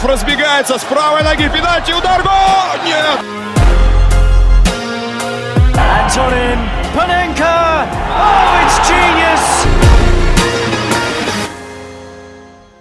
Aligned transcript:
Гробелев 0.00 0.04
разбегается 0.04 0.78
с 0.78 0.84
правой 0.84 1.22
ноги. 1.22 1.48
Пенальти, 1.48 1.92
удар, 1.92 2.22
гол! 2.22 2.84
Нет! 2.84 3.20
Antonin 5.74 6.58
Panenka. 6.94 7.86
Oh, 8.10 8.64
it's 8.64 8.78
genius. 8.88 9.69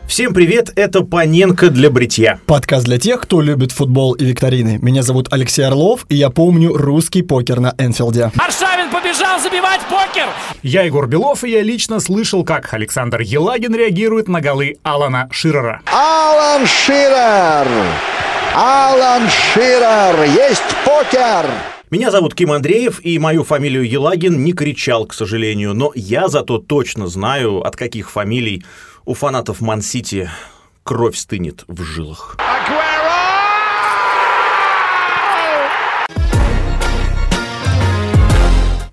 Всем 0.10 0.34
привет, 0.34 0.74
это 0.76 1.04
Паненко 1.04 1.70
для 1.70 1.92
бритья. 1.92 2.40
Подкаст 2.48 2.84
для 2.84 2.98
тех, 2.98 3.22
кто 3.22 3.42
любит 3.42 3.72
футбол 3.72 4.14
и 4.14 4.26
викторины. 4.26 4.80
Меня 4.82 5.04
зовут 5.04 5.28
Алексей 5.32 5.62
Орлов, 5.62 6.08
и 6.10 6.16
я 6.16 6.32
помню 6.32 6.74
русский 6.74 7.22
покер 7.22 7.60
на 7.60 7.76
Энфилде. 7.78 8.32
Аршавин 8.36 8.90
побежал 8.90 9.40
забивать 9.40 9.82
покер. 9.82 10.26
Я 10.64 10.82
Егор 10.82 11.08
Белов, 11.08 11.44
и 11.44 11.52
я 11.52 11.62
лично 11.62 12.00
слышал, 12.00 12.44
как 12.44 12.74
Александр 12.74 13.22
Елагин 13.22 13.76
реагирует 13.76 14.28
на 14.28 14.42
голы 14.42 14.78
Алана 14.82 15.30
Ширера. 15.32 15.84
Алан 15.86 16.66
Ширер! 16.66 17.68
Алан 18.56 19.30
Ширер! 19.30 20.24
Есть 20.24 20.64
покер! 20.84 21.46
Меня 21.92 22.10
зовут 22.10 22.36
Ким 22.36 22.52
Андреев, 22.52 23.00
и 23.04 23.18
мою 23.18 23.44
фамилию 23.44 23.88
Елагин 23.88 24.44
не 24.44 24.54
кричал, 24.54 25.06
к 25.08 25.14
сожалению, 25.14 25.74
но 25.74 25.92
я 25.96 26.28
зато 26.28 26.58
точно 26.60 27.08
знаю, 27.08 27.62
от 27.62 27.76
каких 27.76 28.12
фамилий 28.12 28.64
у 29.06 29.14
фанатов 29.14 29.62
Ман-Сити 29.62 30.30
кровь 30.84 31.18
стынет 31.18 31.64
в 31.68 31.84
жилах. 31.84 32.38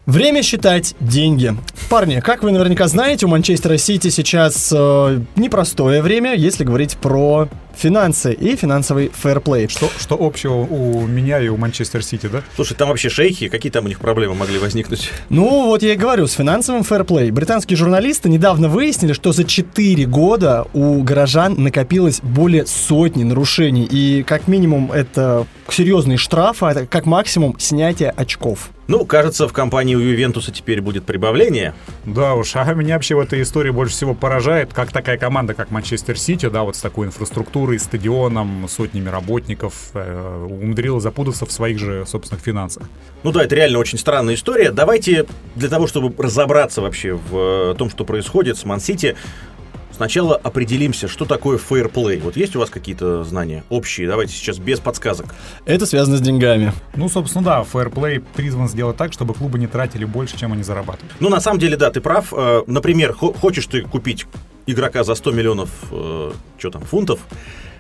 Время 0.07 0.43
считать 0.43 0.95
деньги. 1.01 1.55
Парни, 1.91 2.21
как 2.21 2.43
вы 2.43 2.53
наверняка 2.53 2.87
знаете, 2.87 3.27
у 3.27 3.29
Манчестера 3.29 3.77
Сити 3.77 4.09
сейчас 4.09 4.73
э, 4.75 5.21
непростое 5.35 6.01
время, 6.01 6.35
если 6.35 6.63
говорить 6.63 6.97
про 6.97 7.49
финансы 7.77 8.33
и 8.33 8.57
финансовый 8.57 9.11
фэрплей. 9.11 9.69
Что, 9.69 9.91
что 9.99 10.17
общего 10.19 10.55
у 10.55 11.07
меня 11.07 11.41
и 11.41 11.49
у 11.49 11.57
Манчестер 11.57 12.03
Сити, 12.03 12.27
да? 12.27 12.43
Слушай, 12.55 12.75
там 12.75 12.89
вообще 12.89 13.09
шейхи, 13.09 13.49
какие 13.49 13.71
там 13.71 13.85
у 13.85 13.89
них 13.89 14.01
проблемы 14.01 14.35
могли 14.35 14.59
возникнуть? 14.59 15.11
Ну, 15.29 15.67
вот 15.67 15.83
я 15.83 15.95
и 15.95 15.97
говорю, 15.97 16.27
с 16.27 16.33
финансовым 16.33 16.83
фэрплей. 16.83 17.31
Британские 17.31 17.77
журналисты 17.77 18.29
недавно 18.29 18.69
выяснили, 18.69 19.13
что 19.13 19.33
за 19.33 19.45
4 19.45 20.07
года 20.07 20.67
у 20.73 21.03
горожан 21.03 21.55
накопилось 21.63 22.21
более 22.23 22.67
сотни 22.67 23.25
нарушений. 23.25 23.85
И 23.85 24.23
как 24.23 24.49
минимум 24.49 24.93
это 24.93 25.47
серьезные 25.69 26.17
штрафы, 26.17 26.67
а 26.67 26.87
как 26.87 27.07
максимум 27.07 27.59
снятие 27.59 28.11
очков. 28.11 28.71
Ну, 28.89 29.05
кажется, 29.05 29.49
в 29.49 29.53
компании 29.53 29.97
у 29.97 29.99
Ювентуса 29.99 30.53
теперь 30.53 30.81
будет 30.81 31.05
прибавление. 31.05 31.75
Да 32.05 32.35
уж, 32.35 32.55
а 32.55 32.73
меня 32.73 32.95
вообще 32.95 33.17
в 33.17 33.19
этой 33.19 33.43
истории 33.43 33.71
больше 33.71 33.95
всего 33.95 34.15
поражает, 34.15 34.73
как 34.73 34.93
такая 34.93 35.19
команда, 35.19 35.55
как 35.55 35.73
Манчестер 35.73 36.17
Сити, 36.17 36.49
да, 36.49 36.63
вот 36.63 36.77
с 36.77 36.81
такой 36.81 37.09
инфраструктурой, 37.09 37.66
стадионом, 37.79 38.67
сотнями 38.69 39.09
работников, 39.09 39.91
э, 39.95 40.47
умудрилась 40.49 41.03
запутаться 41.03 41.47
в 41.47 41.53
своих 41.53 41.79
же 41.79 42.05
собственных 42.07 42.43
финансах. 42.43 42.85
Ну 43.23 43.33
да, 43.33 43.43
это 43.43 43.55
реально 43.55 43.79
очень 43.79 43.99
странная 43.99 44.35
история. 44.35 44.71
Давайте 44.71 45.27
для 45.55 45.69
того, 45.69 45.87
чтобы 45.87 46.15
разобраться 46.23 46.81
вообще 46.81 47.15
в 47.15 47.73
э, 47.73 47.75
том, 47.77 47.91
что 47.91 48.05
происходит 48.05 48.57
с 48.57 48.65
Ман-Сити, 48.65 49.17
Сначала 49.97 50.37
определимся, 50.37 51.09
что 51.09 51.25
такое 51.25 51.57
фейерплей. 51.57 52.21
Вот 52.21 52.37
есть 52.37 52.55
у 52.55 52.59
вас 52.59 52.69
какие-то 52.69 53.25
знания 53.25 53.65
общие? 53.71 54.07
Давайте 54.07 54.35
сейчас 54.35 54.59
без 54.59 54.79
подсказок. 54.79 55.35
Это 55.65 55.87
связано 55.87 56.19
с 56.19 56.21
деньгами. 56.21 56.75
Ну, 56.97 57.09
собственно, 57.09 57.43
да, 57.43 57.65
фейерплей 57.65 58.21
призван 58.21 58.69
сделать 58.69 58.99
так, 58.99 59.15
чтобы 59.15 59.33
клубы 59.33 59.59
не 59.59 59.67
тратили 59.67 60.05
больше, 60.05 60.37
чем 60.39 60.53
они 60.53 60.63
зарабатывают. 60.63 61.15
Ну, 61.19 61.31
на 61.31 61.41
самом 61.41 61.59
деле, 61.59 61.79
да, 61.79 61.91
ты 61.91 62.03
прав. 62.03 62.31
Э, 62.37 62.63
Например, 62.67 63.15
хо- 63.15 63.33
хочешь 63.33 63.67
ты 63.69 63.81
купить 63.81 64.27
игрока 64.67 65.05
за 65.05 65.15
100 65.15 65.31
миллионов, 65.33 65.71
э, 65.91 66.33
что 66.59 66.71
там, 66.71 66.83
фунтов 66.83 67.21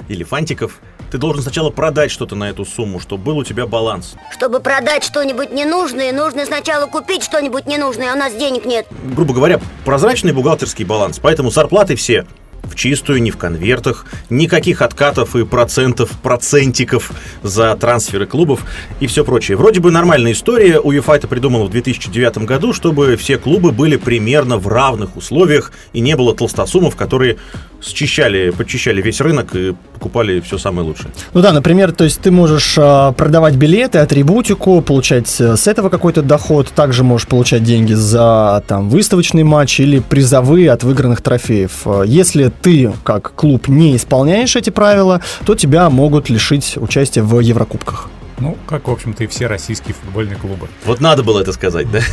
или 0.09 0.25
фантиков, 0.25 0.81
ты 1.11 1.19
должен 1.19 1.43
сначала 1.43 1.70
продать 1.70 2.11
что-то 2.11 2.34
на 2.34 2.48
эту 2.48 2.65
сумму, 2.65 3.00
чтобы 3.00 3.25
был 3.25 3.38
у 3.38 3.44
тебя 3.44 3.66
баланс. 3.66 4.16
Чтобы 4.33 4.60
продать 4.60 5.05
что-нибудь 5.05 5.53
ненужное, 5.53 6.12
нужно 6.12 6.47
сначала 6.47 6.87
купить 6.87 7.22
что-нибудь 7.22 7.66
ненужное, 7.66 8.12
а 8.12 8.15
у 8.15 8.19
нас 8.19 8.34
денег 8.34 8.65
нет. 8.65 8.87
грубо 9.15 9.34
говоря, 9.34 9.60
прозрачный 9.84 10.33
бухгалтерский 10.33 10.84
баланс. 10.84 11.19
Поэтому 11.21 11.50
зарплаты 11.50 11.97
все 11.97 12.27
в 12.71 12.75
чистую, 12.75 13.22
не 13.22 13.31
в 13.31 13.37
конвертах, 13.37 14.06
никаких 14.31 14.82
откатов 14.82 15.37
и 15.37 15.44
процентов, 15.44 16.10
процентиков 16.22 17.12
за 17.43 17.75
трансферы 17.77 18.27
клубов 18.27 18.65
и 19.00 19.06
все 19.06 19.25
прочее. 19.25 19.56
Вроде 19.56 19.81
бы 19.81 19.91
нормальная 19.91 20.32
история, 20.32 20.78
УЕФА 20.78 21.15
это 21.15 21.28
придумала 21.28 21.65
в 21.65 21.71
2009 21.71 22.38
году, 22.38 22.72
чтобы 22.72 23.16
все 23.16 23.38
клубы 23.38 23.72
были 23.72 23.97
примерно 23.97 24.59
в 24.59 24.69
равных 24.69 25.16
условиях 25.16 25.72
и 25.93 26.00
не 26.00 26.16
было 26.16 26.34
толстосумов, 26.34 26.97
которые 26.97 27.37
счищали, 27.82 28.50
подчищали 28.50 29.00
весь 29.03 29.21
рынок 29.21 29.54
и 29.54 29.75
покупали 29.94 30.41
все 30.41 30.59
самое 30.59 30.87
лучшее. 30.87 31.10
Ну 31.33 31.41
да, 31.41 31.53
например, 31.53 31.93
то 31.93 32.04
есть 32.04 32.21
ты 32.21 32.31
можешь 32.31 32.77
а, 32.78 33.12
продавать 33.12 33.54
билеты, 33.54 33.98
атрибутику, 33.98 34.81
получать 34.81 35.34
э, 35.41 35.56
с 35.56 35.66
этого 35.66 35.88
какой-то 35.88 36.22
доход, 36.22 36.69
также 36.75 37.04
можешь 37.04 37.27
получать 37.27 37.62
деньги 37.62 37.93
за 37.93 38.62
там 38.66 38.88
выставочный 38.88 39.43
матч 39.43 39.81
или 39.81 40.00
призовые 40.00 40.71
от 40.71 40.84
выигранных 40.84 41.21
трофеев. 41.22 41.87
Э, 41.87 42.03
Если 42.06 42.53
ты 42.62 42.93
как 43.05 43.34
клуб 43.34 43.69
не 43.69 43.97
исполняешь 43.97 44.56
эти 44.56 44.71
правила, 44.71 45.21
то 45.44 45.55
тебя 45.55 45.89
могут 45.91 46.28
лишить 46.28 46.77
участия 46.77 47.22
в 47.22 47.39
Еврокубках. 47.41 48.09
Ну, 48.38 48.56
как, 48.66 48.88
в 48.88 48.91
общем-то, 48.91 49.24
и 49.24 49.26
все 49.26 49.47
российские 49.47 49.94
футбольные 49.94 50.36
клубы. 50.36 50.69
Вот 50.84 51.00
надо 51.00 51.22
было 51.22 51.41
это 51.41 51.52
сказать, 51.52 51.91
да? 51.91 52.00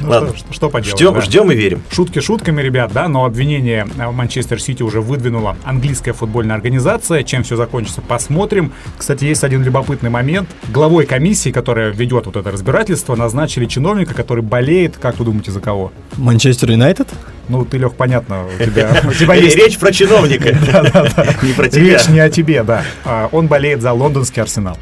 Ну, 0.00 0.10
Ладно. 0.10 0.36
что, 0.36 0.52
что 0.52 0.68
поделать, 0.70 0.98
Ждем, 0.98 1.14
да. 1.14 1.20
ждем 1.22 1.50
и 1.50 1.54
верим. 1.54 1.82
Шутки 1.90 2.20
шутками, 2.20 2.60
ребят, 2.60 2.92
да, 2.92 3.08
но 3.08 3.24
обвинение 3.24 3.86
э, 3.96 4.06
в 4.06 4.12
Манчестер 4.14 4.60
Сити 4.60 4.82
уже 4.82 5.00
выдвинула 5.00 5.56
английская 5.64 6.12
футбольная 6.12 6.54
организация. 6.54 7.22
Чем 7.22 7.42
все 7.42 7.56
закончится, 7.56 8.02
посмотрим. 8.02 8.72
Кстати, 8.98 9.24
есть 9.24 9.42
один 9.44 9.62
любопытный 9.62 10.10
момент. 10.10 10.48
Главой 10.68 11.06
комиссии, 11.06 11.50
которая 11.50 11.90
ведет 11.90 12.26
вот 12.26 12.36
это 12.36 12.50
разбирательство, 12.50 13.16
назначили 13.16 13.64
чиновника, 13.64 14.12
который 14.14 14.42
болеет, 14.42 14.98
как 14.98 15.18
вы 15.18 15.24
думаете, 15.24 15.50
за 15.50 15.60
кого? 15.60 15.90
Манчестер 16.16 16.70
Юнайтед? 16.70 17.08
Ну, 17.48 17.64
ты, 17.64 17.78
Лех, 17.78 17.94
понятно, 17.94 18.44
у 18.44 18.62
тебя, 18.62 18.94
у 19.04 19.12
тебя 19.12 19.34
есть... 19.34 19.56
Речь 19.56 19.78
про 19.78 19.92
чиновника, 19.92 20.52
не 21.42 21.52
про 21.54 21.68
тебя. 21.68 21.82
Речь 21.82 22.08
не 22.08 22.20
о 22.20 22.28
тебе, 22.28 22.62
да. 22.62 22.84
А, 23.04 23.28
Он 23.32 23.46
болеет 23.46 23.80
за 23.80 23.92
лондонский 23.92 24.42
арсенал. 24.42 24.76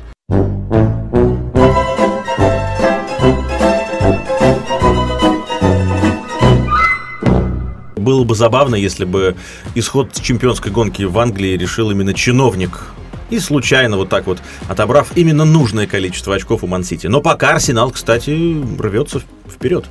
Было 8.04 8.24
бы 8.24 8.34
забавно, 8.34 8.74
если 8.74 9.06
бы 9.06 9.34
исход 9.74 10.12
чемпионской 10.12 10.70
гонки 10.70 11.04
в 11.04 11.18
Англии 11.18 11.56
решил 11.56 11.90
именно 11.90 12.12
чиновник. 12.12 12.88
И 13.30 13.38
случайно 13.38 13.96
вот 13.96 14.10
так 14.10 14.26
вот, 14.26 14.40
отобрав 14.68 15.16
именно 15.16 15.46
нужное 15.46 15.86
количество 15.86 16.34
очков 16.34 16.62
у 16.62 16.66
Ман-Сити. 16.66 17.06
Но 17.06 17.22
пока 17.22 17.52
Арсенал, 17.52 17.90
кстати, 17.90 18.30
рвется 18.78 19.22
вперед 19.48 19.86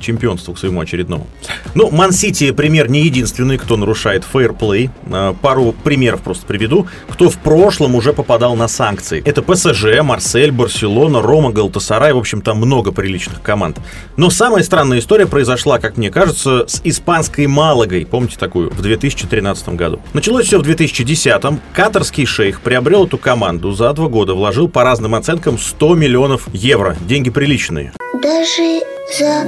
чемпионству, 0.00 0.54
к 0.54 0.58
своему 0.58 0.80
очередному. 0.80 1.26
Ну, 1.74 1.90
Ман-Сити 1.90 2.50
пример 2.52 2.90
не 2.90 3.02
единственный, 3.02 3.58
кто 3.58 3.76
нарушает 3.76 4.24
фейерплей. 4.24 4.90
А, 5.10 5.34
Пару 5.34 5.72
примеров 5.72 6.22
просто 6.22 6.46
приведу. 6.46 6.86
Кто 7.08 7.30
в 7.30 7.38
прошлом 7.38 7.94
уже 7.94 8.12
попадал 8.12 8.56
на 8.56 8.68
санкции. 8.68 9.22
Это 9.24 9.42
ПСЖ, 9.42 10.02
Марсель, 10.02 10.50
Барселона, 10.50 11.22
Рома, 11.22 11.50
Галтасарай. 11.50 12.12
В 12.12 12.18
общем, 12.18 12.40
там 12.40 12.58
много 12.58 12.92
приличных 12.92 13.42
команд. 13.42 13.78
Но 14.16 14.30
самая 14.30 14.62
странная 14.62 14.98
история 14.98 15.26
произошла, 15.26 15.78
как 15.78 15.96
мне 15.96 16.10
кажется, 16.10 16.64
с 16.66 16.80
испанской 16.84 17.46
Малагой. 17.46 18.06
Помните 18.06 18.36
такую? 18.38 18.70
В 18.70 18.80
2013 18.82 19.70
году. 19.70 20.00
Началось 20.12 20.46
все 20.46 20.58
в 20.58 20.62
2010-м. 20.62 21.60
Катарский 21.72 22.26
шейх 22.26 22.60
приобрел 22.60 23.06
эту 23.06 23.18
команду. 23.18 23.72
За 23.72 23.92
два 23.92 24.08
года 24.08 24.34
вложил 24.34 24.68
по 24.68 24.82
разным 24.84 25.14
оценкам 25.14 25.58
100 25.58 25.94
миллионов 25.94 26.48
евро. 26.52 26.96
Деньги 27.06 27.30
приличные. 27.30 27.92
Даже 28.14 28.82
за 29.18 29.46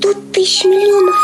100 0.00 0.14
тысяч 0.32 0.64
миллионов. 0.64 1.14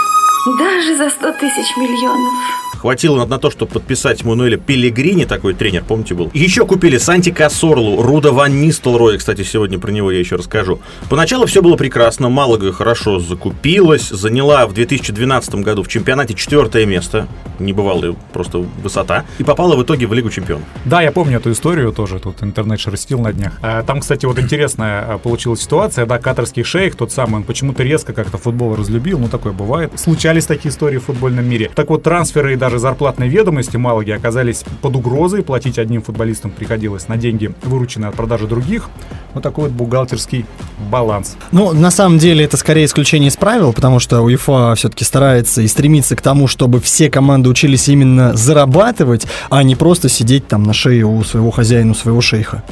Даже 0.58 0.96
за 0.96 1.10
100 1.10 1.32
тысяч 1.32 1.76
миллионов. 1.76 2.32
Хватило 2.78 3.24
на, 3.24 3.38
то, 3.38 3.50
чтобы 3.50 3.72
подписать 3.72 4.24
Мануэля 4.24 4.56
Пелегрини, 4.56 5.24
такой 5.24 5.54
тренер, 5.54 5.84
помните, 5.86 6.14
был. 6.14 6.30
Еще 6.34 6.66
купили 6.66 6.98
Санти 6.98 7.30
Кассорлу, 7.30 8.02
Руда 8.02 8.32
Ван 8.32 8.60
Нистелрой, 8.60 9.18
кстати, 9.18 9.42
сегодня 9.42 9.78
про 9.78 9.90
него 9.90 10.10
я 10.10 10.18
еще 10.18 10.36
расскажу. 10.36 10.80
Поначалу 11.08 11.46
все 11.46 11.62
было 11.62 11.76
прекрасно, 11.76 12.28
Малага 12.28 12.72
хорошо 12.72 13.18
закупилась, 13.18 14.08
заняла 14.08 14.66
в 14.66 14.74
2012 14.74 15.56
году 15.56 15.82
в 15.82 15.88
чемпионате 15.88 16.34
четвертое 16.34 16.86
место, 16.86 17.28
небывалая 17.58 18.14
просто 18.32 18.58
высота, 18.58 19.24
и 19.38 19.44
попала 19.44 19.76
в 19.76 19.82
итоге 19.82 20.06
в 20.06 20.12
Лигу 20.12 20.30
чемпионов. 20.30 20.64
Да, 20.84 21.02
я 21.02 21.12
помню 21.12 21.38
эту 21.38 21.52
историю 21.52 21.92
тоже, 21.92 22.18
тут 22.18 22.42
интернет 22.42 22.80
шерстил 22.80 23.20
на 23.20 23.32
днях. 23.32 23.58
А, 23.62 23.82
Там, 23.82 24.00
кстати, 24.00 24.26
вот 24.26 24.38
интересная 24.38 25.14
а, 25.14 25.18
получилась 25.18 25.60
ситуация, 25.62 26.06
да, 26.06 26.18
катарский 26.18 26.62
шейх, 26.62 26.96
тот 26.96 27.12
самый, 27.12 27.36
он 27.36 27.44
почему-то 27.44 27.82
резко 27.82 28.12
как-то 28.12 28.38
футбол 28.38 28.76
разлюбил, 28.76 29.18
ну 29.18 29.28
такое 29.28 29.52
бывает. 29.52 29.92
Случались 29.96 30.46
такие 30.46 30.70
истории 30.70 30.98
в 30.98 31.04
футбольном 31.04 31.48
мире. 31.48 31.70
Так 31.74 31.90
вот, 31.90 32.02
трансферы 32.02 32.52
и 32.52 32.56
даже 32.66 32.80
зарплатные 32.80 33.30
ведомости 33.30 33.76
Малаги 33.76 34.10
оказались 34.10 34.64
под 34.82 34.96
угрозой. 34.96 35.44
Платить 35.44 35.78
одним 35.78 36.02
футболистам 36.02 36.50
приходилось 36.50 37.06
на 37.06 37.16
деньги, 37.16 37.54
вырученные 37.62 38.08
от 38.08 38.16
продажи 38.16 38.48
других. 38.48 38.88
Вот 39.34 39.44
такой 39.44 39.68
вот 39.68 39.72
бухгалтерский 39.72 40.46
баланс. 40.90 41.36
Ну, 41.52 41.72
на 41.72 41.92
самом 41.92 42.18
деле, 42.18 42.44
это 42.44 42.56
скорее 42.56 42.86
исключение 42.86 43.28
из 43.28 43.36
правил, 43.36 43.72
потому 43.72 44.00
что 44.00 44.20
УЕФА 44.20 44.74
все-таки 44.74 45.04
старается 45.04 45.62
и 45.62 45.68
стремится 45.68 46.16
к 46.16 46.22
тому, 46.22 46.48
чтобы 46.48 46.80
все 46.80 47.08
команды 47.08 47.48
учились 47.50 47.88
именно 47.88 48.34
зарабатывать, 48.34 49.28
а 49.48 49.62
не 49.62 49.76
просто 49.76 50.08
сидеть 50.08 50.48
там 50.48 50.64
на 50.64 50.72
шее 50.72 51.06
у 51.06 51.22
своего 51.22 51.52
хозяина, 51.52 51.92
у 51.92 51.94
своего 51.94 52.20
шейха. 52.20 52.64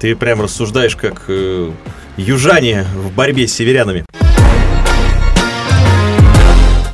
Ты 0.00 0.16
прям 0.16 0.40
рассуждаешь 0.40 0.96
как 0.96 1.24
э, 1.28 1.72
южане 2.16 2.86
в 2.94 3.14
борьбе 3.14 3.46
с 3.46 3.52
северянами. 3.52 4.06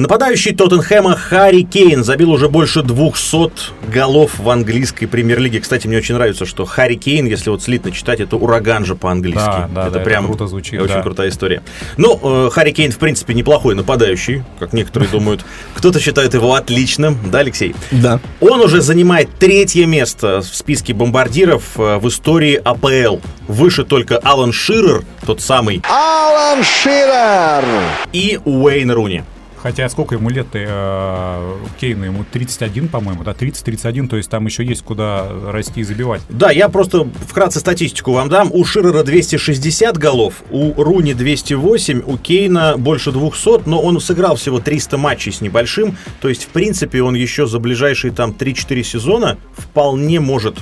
Нападающий 0.02 0.52
Тоттенхэма 0.52 1.14
Харри 1.14 1.62
Кейн 1.62 2.02
забил 2.02 2.32
уже 2.32 2.48
больше 2.48 2.82
200 2.82 3.52
голов 3.88 4.36
в 4.36 4.50
английской 4.50 5.06
премьер-лиге. 5.06 5.60
Кстати, 5.60 5.86
мне 5.86 5.98
очень 5.98 6.16
нравится, 6.16 6.44
что 6.44 6.64
Харри 6.64 6.96
Кейн, 6.96 7.26
если 7.26 7.50
вот 7.50 7.62
слитно 7.62 7.92
читать, 7.92 8.18
это 8.18 8.34
ураган 8.34 8.84
же 8.84 8.96
по-английски. 8.96 9.38
Да, 9.46 9.70
да, 9.72 9.82
это 9.86 9.98
да, 9.98 10.00
прям 10.00 10.24
это 10.24 10.32
круто 10.32 10.48
звучит, 10.48 10.82
Очень 10.82 10.94
да. 10.96 11.02
крутая 11.02 11.28
история. 11.28 11.62
Ну, 11.98 12.18
э, 12.20 12.50
Харри 12.50 12.72
Кейн, 12.72 12.90
в 12.90 12.98
принципе, 12.98 13.32
неплохой 13.32 13.76
нападающий, 13.76 14.42
как 14.58 14.72
некоторые 14.72 15.08
думают. 15.12 15.44
Кто-то 15.76 16.00
считает 16.00 16.34
его 16.34 16.54
отличным, 16.54 17.16
да, 17.30 17.38
Алексей? 17.38 17.76
Да. 17.92 18.18
Он 18.40 18.60
уже 18.60 18.80
занимает 18.80 19.28
третье 19.38 19.86
место 19.86 20.40
в 20.40 20.46
списке 20.56 20.94
бомбардиров 20.94 21.78
э, 21.78 21.98
в 21.98 22.08
истории 22.08 22.60
АПЛ. 22.64 23.18
Выше 23.46 23.84
только 23.84 24.18
Алан 24.18 24.50
Ширер, 24.52 25.04
тот 25.24 25.40
самый, 25.40 25.80
Алан 25.88 26.64
Ширер. 26.64 27.64
и 28.12 28.40
Уэйн 28.44 28.90
Руни. 28.90 29.22
Хотя 29.62 29.88
сколько 29.88 30.16
ему 30.16 30.28
лет 30.28 30.48
э, 30.54 31.56
Кейну? 31.80 32.04
Ему 32.04 32.24
31, 32.30 32.88
по-моему, 32.88 33.22
да, 33.22 33.32
30-31, 33.32 34.08
то 34.08 34.16
есть 34.16 34.28
там 34.28 34.44
еще 34.46 34.64
есть 34.64 34.82
куда 34.82 35.28
расти 35.46 35.80
и 35.80 35.84
забивать. 35.84 36.20
Да, 36.28 36.50
я 36.50 36.68
просто 36.68 37.08
вкратце 37.28 37.60
статистику 37.60 38.12
вам 38.12 38.28
дам. 38.28 38.50
У 38.52 38.64
Ширера 38.64 39.04
260 39.04 39.96
голов, 39.96 40.42
у 40.50 40.82
Руни 40.82 41.14
208, 41.14 42.02
у 42.04 42.18
Кейна 42.18 42.76
больше 42.76 43.12
200, 43.12 43.68
но 43.68 43.80
он 43.80 44.00
сыграл 44.00 44.34
всего 44.34 44.58
300 44.58 44.98
матчей 44.98 45.32
с 45.32 45.40
небольшим. 45.40 45.96
То 46.20 46.28
есть, 46.28 46.44
в 46.44 46.48
принципе, 46.48 47.02
он 47.02 47.14
еще 47.14 47.46
за 47.46 47.60
ближайшие 47.60 48.12
там 48.12 48.32
3-4 48.32 48.82
сезона 48.82 49.38
вполне 49.56 50.18
может 50.18 50.56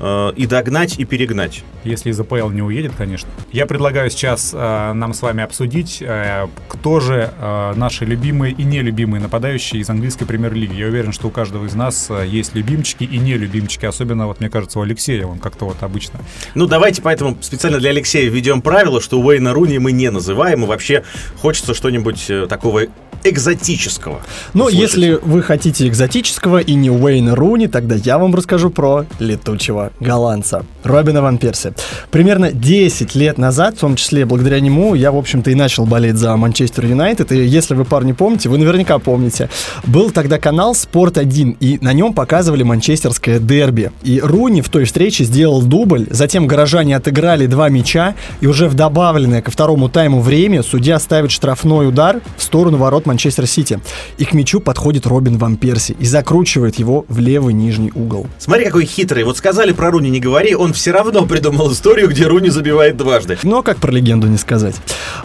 э, 0.00 0.32
и 0.36 0.46
догнать, 0.46 0.98
и 0.98 1.04
перегнать. 1.04 1.64
Если 1.84 2.10
из 2.10 2.20
АПЛ 2.20 2.50
не 2.50 2.62
уедет, 2.62 2.92
конечно. 2.96 3.28
Я 3.52 3.66
предлагаю 3.66 4.10
сейчас 4.10 4.52
э, 4.54 4.92
нам 4.92 5.14
с 5.14 5.22
вами 5.22 5.42
обсудить, 5.42 5.98
э, 6.00 6.46
кто 6.68 7.00
же 7.00 7.32
э, 7.38 7.72
наши 7.76 8.04
любимые 8.04 8.52
и 8.52 8.64
нелюбимые 8.64 9.20
нападающие 9.20 9.80
из 9.80 9.88
английской 9.90 10.24
премьер-лиги. 10.24 10.74
Я 10.74 10.86
уверен, 10.86 11.12
что 11.12 11.28
у 11.28 11.30
каждого 11.30 11.66
из 11.66 11.74
нас 11.74 12.08
э, 12.10 12.26
есть 12.26 12.54
любимчики 12.54 13.04
и 13.04 13.18
нелюбимчики. 13.18 13.86
Особенно, 13.86 14.26
вот 14.26 14.40
мне 14.40 14.50
кажется, 14.50 14.78
у 14.78 14.82
Алексея, 14.82 15.26
он 15.26 15.38
как-то 15.38 15.64
вот 15.64 15.82
обычно. 15.82 16.20
Ну, 16.54 16.66
давайте 16.66 17.02
поэтому 17.02 17.38
специально 17.40 17.78
для 17.78 17.90
Алексея 17.90 18.28
введем 18.28 18.62
правило, 18.62 19.00
что 19.00 19.20
Уэйна 19.20 19.52
Руни 19.52 19.78
мы 19.78 19.92
не 19.92 20.10
называем, 20.10 20.64
и 20.64 20.66
вообще 20.66 21.04
хочется 21.40 21.74
что-нибудь 21.74 22.28
э, 22.28 22.46
такого 22.48 22.86
экзотического. 23.24 24.20
Ну, 24.54 24.64
услышать. 24.64 24.80
если 24.80 25.18
вы 25.22 25.42
хотите 25.42 25.88
экзотического 25.88 26.58
и 26.58 26.74
не 26.74 26.90
Уэйна 26.90 27.34
Руни, 27.34 27.66
тогда 27.66 27.96
я 27.96 28.18
вам 28.18 28.34
расскажу 28.34 28.70
про 28.70 29.06
летучего 29.18 29.87
голландца 30.00 30.64
Робина 30.84 31.22
Ван 31.22 31.38
Перси. 31.38 31.72
Примерно 32.10 32.52
10 32.52 33.14
лет 33.14 33.38
назад, 33.38 33.76
в 33.76 33.80
том 33.80 33.96
числе 33.96 34.24
благодаря 34.24 34.60
нему, 34.60 34.94
я, 34.94 35.12
в 35.12 35.16
общем-то, 35.16 35.50
и 35.50 35.54
начал 35.54 35.86
болеть 35.86 36.16
за 36.16 36.36
Манчестер 36.36 36.86
Юнайтед. 36.86 37.32
И 37.32 37.44
если 37.44 37.74
вы, 37.74 37.84
парни, 37.84 38.12
помните, 38.12 38.48
вы 38.48 38.58
наверняка 38.58 38.98
помните, 38.98 39.48
был 39.84 40.10
тогда 40.10 40.38
канал 40.38 40.74
«Спорт-1», 40.74 41.56
и 41.60 41.78
на 41.80 41.92
нем 41.92 42.14
показывали 42.14 42.62
манчестерское 42.62 43.38
дерби. 43.38 43.90
И 44.02 44.20
Руни 44.20 44.62
в 44.62 44.68
той 44.68 44.84
встрече 44.84 45.24
сделал 45.24 45.62
дубль, 45.62 46.06
затем 46.10 46.46
горожане 46.46 46.96
отыграли 46.96 47.46
два 47.46 47.68
мяча, 47.68 48.14
и 48.40 48.46
уже 48.46 48.68
в 48.68 48.74
добавленное 48.74 49.42
ко 49.42 49.50
второму 49.50 49.88
тайму 49.88 50.20
время 50.20 50.62
судья 50.62 50.98
ставит 50.98 51.30
штрафной 51.30 51.88
удар 51.88 52.20
в 52.36 52.42
сторону 52.42 52.78
ворот 52.78 53.06
Манчестер 53.06 53.46
Сити. 53.46 53.80
И 54.18 54.24
к 54.24 54.32
мячу 54.32 54.60
подходит 54.60 55.06
Робин 55.06 55.38
Ван 55.38 55.56
Перси 55.56 55.96
и 55.98 56.06
закручивает 56.06 56.78
его 56.78 57.04
в 57.08 57.18
левый 57.18 57.54
нижний 57.54 57.92
угол. 57.94 58.26
Смотри, 58.38 58.64
какой 58.64 58.84
хитрый. 58.84 59.24
Вот 59.24 59.36
сказали 59.36 59.72
про 59.78 59.92
Руни 59.92 60.10
не 60.10 60.18
говори, 60.18 60.56
он 60.56 60.72
все 60.72 60.90
равно 60.90 61.24
придумал 61.24 61.72
историю, 61.72 62.08
где 62.08 62.26
Руни 62.26 62.50
забивает 62.50 62.96
дважды. 62.96 63.38
Но 63.44 63.62
как 63.62 63.76
про 63.78 63.92
легенду 63.92 64.26
не 64.26 64.36
сказать. 64.36 64.74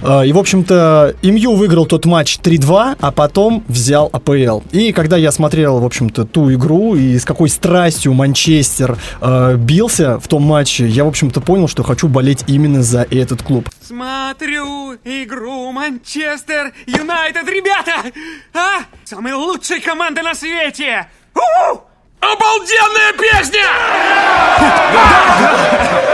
А, 0.04 0.22
И, 0.22 0.32
в 0.32 0.38
общем-то, 0.38 1.16
МЮ 1.24 1.56
выиграл 1.56 1.88
тот 1.88 2.06
матч 2.06 2.38
3-2, 2.38 2.98
а 3.00 3.12
потом 3.12 3.64
взял 3.68 4.12
АПЛ. 4.14 4.62
И 4.72 4.94
когда 4.94 5.18
я 5.18 5.32
смотрел, 5.32 5.80
в 5.80 5.86
общем-то, 5.86 6.26
ту 6.26 6.54
игру 6.54 6.96
и 6.96 7.18
с 7.18 7.26
какой 7.26 7.50
страстью 7.50 8.14
Манчестер 8.14 8.96
э, 9.22 9.56
бился 9.56 10.20
в 10.20 10.28
том 10.28 10.44
матче, 10.44 10.86
я, 10.86 11.04
в 11.04 11.08
общем-то, 11.08 11.42
понял, 11.42 11.68
что 11.68 11.82
хочу 11.82 12.08
болеть 12.08 12.44
именно 12.46 12.84
за 12.84 13.08
этот 13.10 13.42
клуб. 13.42 13.68
Смотрю 13.82 14.94
игру 15.04 15.72
Манчестер 15.72 16.74
Юнайтед, 16.86 17.50
ребята! 17.50 18.12
А? 18.54 18.84
Самая 19.04 19.36
лучшая 19.36 19.82
команда 19.82 20.22
на 20.22 20.36
свете! 20.36 21.08
У-у! 21.34 21.93
Обалденная 22.32 23.14
песня! 23.20 23.64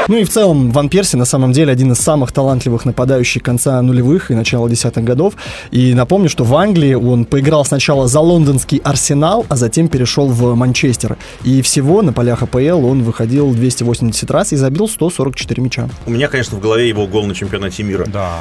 Ну 0.07 0.17
и 0.17 0.23
в 0.23 0.29
целом 0.29 0.71
Ван 0.71 0.89
Перси 0.89 1.17
на 1.17 1.25
самом 1.25 1.51
деле 1.51 1.71
один 1.71 1.91
из 1.91 1.99
самых 1.99 2.31
талантливых 2.31 2.83
нападающих 2.83 3.43
конца 3.43 3.79
нулевых 3.83 4.31
и 4.31 4.33
начала 4.33 4.67
десятых 4.67 5.03
годов. 5.03 5.35
И 5.69 5.93
напомню, 5.93 6.29
что 6.29 6.43
в 6.43 6.55
Англии 6.55 6.95
он 6.95 7.25
поиграл 7.25 7.63
сначала 7.63 8.07
за 8.07 8.19
лондонский 8.19 8.81
Арсенал, 8.83 9.45
а 9.49 9.55
затем 9.55 9.87
перешел 9.87 10.27
в 10.27 10.55
Манчестер. 10.55 11.15
И 11.43 11.61
всего 11.61 12.01
на 12.01 12.11
полях 12.11 12.41
АПЛ 12.41 12.87
он 12.87 13.03
выходил 13.03 13.51
280 13.53 14.31
раз 14.31 14.51
и 14.51 14.55
забил 14.55 14.87
144 14.87 15.61
мяча. 15.61 15.87
У 16.07 16.09
меня, 16.09 16.27
конечно, 16.27 16.57
в 16.57 16.59
голове 16.59 16.89
его 16.89 17.05
гол 17.05 17.27
на 17.27 17.35
чемпионате 17.35 17.83
мира. 17.83 18.05
Да. 18.07 18.37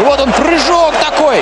Вот 0.00 0.20
он 0.20 0.32
прыжок 0.32 0.92
такой. 1.00 1.36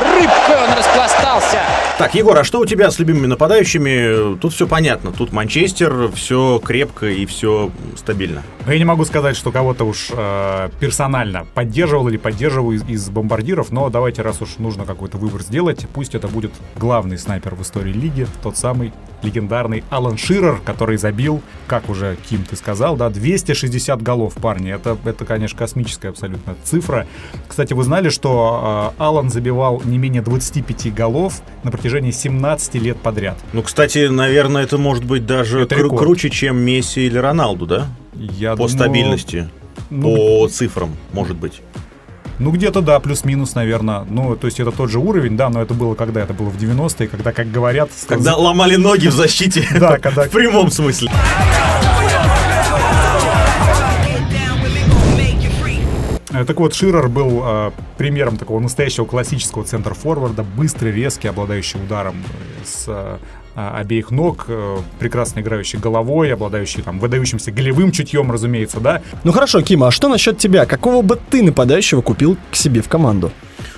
Рыбкой 0.00 0.56
он 0.56 0.78
распластался. 0.78 1.58
Так, 1.98 2.14
Егор, 2.14 2.38
а 2.38 2.44
что 2.44 2.60
у 2.60 2.66
тебя 2.66 2.90
с 2.90 2.98
любимыми 2.98 3.26
нападающими? 3.26 4.36
Тут 4.38 4.54
все 4.54 4.66
понятно. 4.66 5.12
Тут 5.12 5.32
Манчестер, 5.32 6.10
все 6.14 6.60
крепко 6.64 7.06
и 7.06 7.26
все 7.26 7.70
стабильно. 7.96 8.42
Но 8.64 8.72
я 8.72 8.78
не 8.78 8.84
могу 8.84 9.04
сказать, 9.04 9.36
что 9.36 9.52
кого-то 9.52 9.84
уж 9.84 10.08
э, 10.10 10.70
персонально 10.80 11.46
поддерживал 11.54 12.08
или 12.08 12.16
поддерживал 12.16 12.72
из, 12.72 12.82
из 12.88 13.10
бомбардиров, 13.10 13.70
но 13.70 13.90
давайте, 13.90 14.22
раз 14.22 14.40
уж 14.40 14.58
нужно 14.58 14.84
какой-то 14.84 15.18
выбор 15.18 15.42
сделать, 15.42 15.86
пусть 15.92 16.14
это 16.14 16.28
будет 16.28 16.52
главный 16.76 17.18
снайпер 17.18 17.54
в 17.54 17.62
истории 17.62 17.92
лиги, 17.92 18.26
тот 18.42 18.56
самый 18.56 18.92
легендарный 19.22 19.84
Алан 19.90 20.16
Ширер, 20.16 20.60
который 20.64 20.96
забил, 20.96 21.42
как 21.66 21.88
уже 21.88 22.16
Ким 22.28 22.44
ты 22.44 22.56
сказал, 22.56 22.96
да, 22.96 23.10
260 23.10 24.02
голов, 24.02 24.34
парни. 24.34 24.72
Это, 24.72 24.96
это 25.04 25.24
конечно, 25.24 25.58
космическая 25.58 26.08
абсолютно 26.08 26.54
цифра. 26.64 27.06
Кстати, 27.48 27.72
вы 27.72 27.84
знали, 27.84 28.08
что 28.08 28.92
э, 28.98 29.02
Алан 29.02 29.30
забивал 29.30 29.81
не 29.84 29.98
менее 29.98 30.22
25 30.22 30.94
голов 30.94 31.42
на 31.62 31.70
протяжении 31.70 32.10
17 32.10 32.74
лет 32.76 32.96
подряд? 32.98 33.38
Ну, 33.52 33.62
кстати, 33.62 34.08
наверное, 34.08 34.62
это 34.64 34.78
может 34.78 35.04
быть 35.04 35.26
даже 35.26 35.60
Это 35.62 35.74
кру- 35.76 35.96
круче, 35.96 36.30
чем 36.30 36.58
Месси 36.58 37.06
или 37.06 37.18
Роналду, 37.18 37.66
да? 37.66 37.86
Я 38.14 38.52
По 38.52 38.56
думаю, 38.56 38.68
стабильности, 38.70 39.48
ну, 39.90 40.14
по 40.16 40.48
цифрам, 40.48 40.90
может 41.12 41.36
быть. 41.36 41.60
Ну, 42.38 42.50
где-то, 42.50 42.80
да, 42.80 42.98
плюс-минус, 42.98 43.54
наверное. 43.54 44.04
Ну, 44.08 44.34
то 44.36 44.46
есть 44.46 44.58
это 44.58 44.72
тот 44.72 44.90
же 44.90 44.98
уровень, 44.98 45.36
да, 45.36 45.48
но 45.48 45.62
это 45.62 45.74
было 45.74 45.94
когда? 45.94 46.22
Это 46.22 46.32
было 46.32 46.48
в 46.48 46.56
90-е, 46.56 47.06
когда, 47.06 47.30
как 47.32 47.50
говорят... 47.52 47.90
Когда 48.08 48.36
ломали 48.36 48.76
ноги 48.76 49.06
в 49.08 49.12
защите. 49.14 49.64
Да, 49.78 49.98
когда- 50.02 50.24
В 50.24 50.30
прямом 50.30 50.70
смысле. 50.70 51.10
Так 56.44 56.60
вот, 56.60 56.74
Ширер 56.74 57.08
был 57.08 57.42
э, 57.44 57.70
примером 57.98 58.36
такого 58.36 58.60
настоящего 58.60 59.04
классического 59.04 59.64
центр-форварда, 59.64 60.42
быстрый, 60.42 60.92
резкий, 60.92 61.28
обладающий 61.28 61.80
ударом 61.80 62.16
э, 62.16 62.64
с 62.64 62.84
э, 62.88 63.18
обеих 63.54 64.10
ног, 64.10 64.46
э, 64.48 64.78
прекрасно 64.98 65.40
играющий 65.40 65.78
головой, 65.78 66.32
обладающий 66.32 66.82
там 66.82 66.98
выдающимся 66.98 67.52
голевым 67.52 67.92
чутьем, 67.92 68.30
разумеется, 68.32 68.80
да. 68.80 69.02
Ну 69.24 69.32
хорошо, 69.32 69.60
Кима, 69.62 69.88
а 69.88 69.90
что 69.90 70.08
насчет 70.08 70.38
тебя? 70.38 70.66
Какого 70.66 71.02
бы 71.02 71.18
ты 71.30 71.42
нападающего 71.42 72.00
купил 72.00 72.36
к 72.50 72.56
себе 72.56 72.82
в 72.82 72.88
команду? 72.88 73.30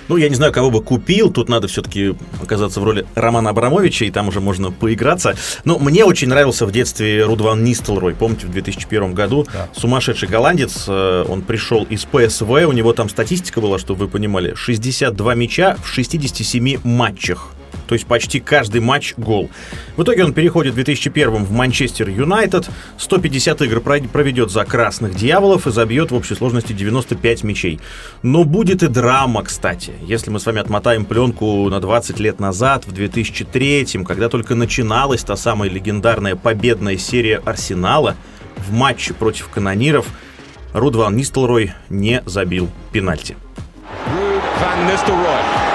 Ну, 0.07 0.17
я 0.17 0.29
не 0.29 0.35
знаю, 0.35 0.53
кого 0.53 0.69
бы 0.71 0.81
купил. 0.83 1.31
Тут 1.31 1.49
надо 1.49 1.67
все-таки 1.67 2.15
оказаться 2.41 2.79
в 2.79 2.83
роли 2.83 3.05
Романа 3.15 3.49
Абрамовича, 3.49 4.05
и 4.05 4.11
там 4.11 4.27
уже 4.27 4.39
можно 4.41 4.71
поиграться. 4.71 5.35
Но 5.63 5.79
мне 5.79 6.05
очень 6.05 6.27
нравился 6.29 6.65
в 6.65 6.71
детстве 6.71 7.23
Рудван 7.23 7.63
Нистелрой. 7.63 8.13
Помните, 8.15 8.47
в 8.47 8.51
2001 8.51 9.13
году 9.13 9.47
Да. 9.51 9.69
сумасшедший 9.73 10.27
голландец. 10.29 10.85
э, 10.87 11.25
Он 11.27 11.41
пришел 11.41 11.83
из 11.89 12.05
ПСВ. 12.05 12.49
У 12.67 12.71
него 12.71 12.93
там 12.93 13.09
статистика 13.09 13.61
была, 13.61 13.79
чтобы 13.79 14.01
вы 14.05 14.07
понимали. 14.07 14.53
62 14.55 15.35
мяча 15.35 15.75
в 15.83 15.87
67 15.87 16.79
матчах. 16.83 17.49
То 17.87 17.93
есть 17.93 18.05
почти 18.05 18.39
каждый 18.39 18.81
матч 18.81 19.13
гол. 19.17 19.49
В 19.97 20.03
итоге 20.03 20.23
он 20.23 20.33
переходит 20.33 20.73
в 20.73 20.75
2001 20.75 21.43
в 21.43 21.51
Манчестер 21.51 22.09
Юнайтед, 22.09 22.69
150 22.97 23.61
игр 23.61 23.81
проведет 23.81 24.51
за 24.51 24.65
красных 24.65 25.15
дьяволов 25.15 25.67
и 25.67 25.71
забьет 25.71 26.11
в 26.11 26.15
общей 26.15 26.35
сложности 26.35 26.73
95 26.73 27.43
мячей. 27.43 27.79
Но 28.21 28.43
будет 28.43 28.83
и 28.83 28.87
драма, 28.87 29.43
кстати. 29.43 29.93
Если 30.01 30.29
мы 30.29 30.39
с 30.39 30.45
вами 30.45 30.59
отмотаем 30.59 31.05
пленку 31.05 31.69
на 31.69 31.79
20 31.79 32.19
лет 32.19 32.39
назад, 32.39 32.85
в 32.85 32.91
2003, 32.91 33.85
когда 34.05 34.29
только 34.29 34.55
начиналась 34.55 35.23
та 35.23 35.35
самая 35.35 35.69
легендарная 35.69 36.35
победная 36.35 36.97
серия 36.97 37.37
Арсенала, 37.37 38.15
в 38.57 38.71
матче 38.71 39.13
против 39.13 39.49
канониров 39.49 40.07
Руд 40.73 40.95
Ван 40.95 41.15
Нистелрой 41.15 41.73
не 41.89 42.21
забил 42.25 42.69
пенальти. 42.91 43.37
Van 44.59 44.87
Nistelrooy. 44.87 45.74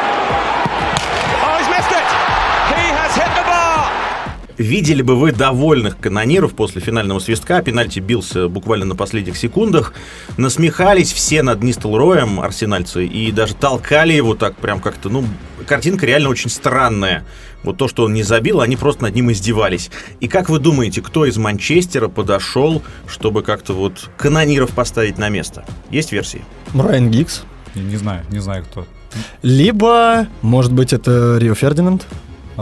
Видели 4.61 5.01
бы 5.01 5.17
вы 5.17 5.33
довольных 5.33 5.99
канониров 5.99 6.53
после 6.53 6.83
финального 6.83 7.19
свистка, 7.19 7.63
пенальти 7.63 7.99
бился 7.99 8.47
буквально 8.47 8.85
на 8.85 8.95
последних 8.95 9.39
секундах, 9.39 9.95
насмехались 10.37 11.15
все 11.15 11.43
над 11.43 11.63
Нистелроем, 11.63 12.41
арсенальцы, 12.41 13.07
и 13.07 13.33
даже 13.33 13.55
толкали 13.55 14.13
его 14.13 14.35
так 14.35 14.57
прям 14.57 14.81
как-то, 14.81 15.09
ну, 15.09 15.25
картинка 15.67 16.05
реально 16.05 16.29
очень 16.29 16.51
странная. 16.51 17.25
Вот 17.63 17.79
то, 17.79 17.89
что 17.89 18.05
он 18.05 18.13
не 18.13 18.23
забил, 18.23 18.61
они 18.61 18.77
просто 18.77 19.05
над 19.05 19.15
ним 19.15 19.33
издевались. 19.33 19.91
И 20.21 20.29
как 20.29 20.51
вы 20.51 20.59
думаете, 20.59 21.01
кто 21.01 21.25
из 21.25 21.39
Манчестера 21.39 22.09
подошел, 22.09 22.83
чтобы 23.07 23.43
как-то 23.43 23.73
вот 23.73 24.11
канониров 24.19 24.73
поставить 24.73 25.17
на 25.17 25.31
место? 25.31 25.65
Есть 25.91 26.13
версии? 26.13 26.45
Райан 26.75 27.11
Гиггз. 27.11 27.45
Не, 27.75 27.81
не 27.81 27.97
знаю, 27.97 28.27
не 28.31 28.41
знаю 28.41 28.65
кто. 28.65 28.87
Либо, 29.41 30.27
может 30.43 30.75
быть, 30.75 30.93
это 30.93 31.39
Рио 31.41 31.55
Фердинанд. 31.55 32.07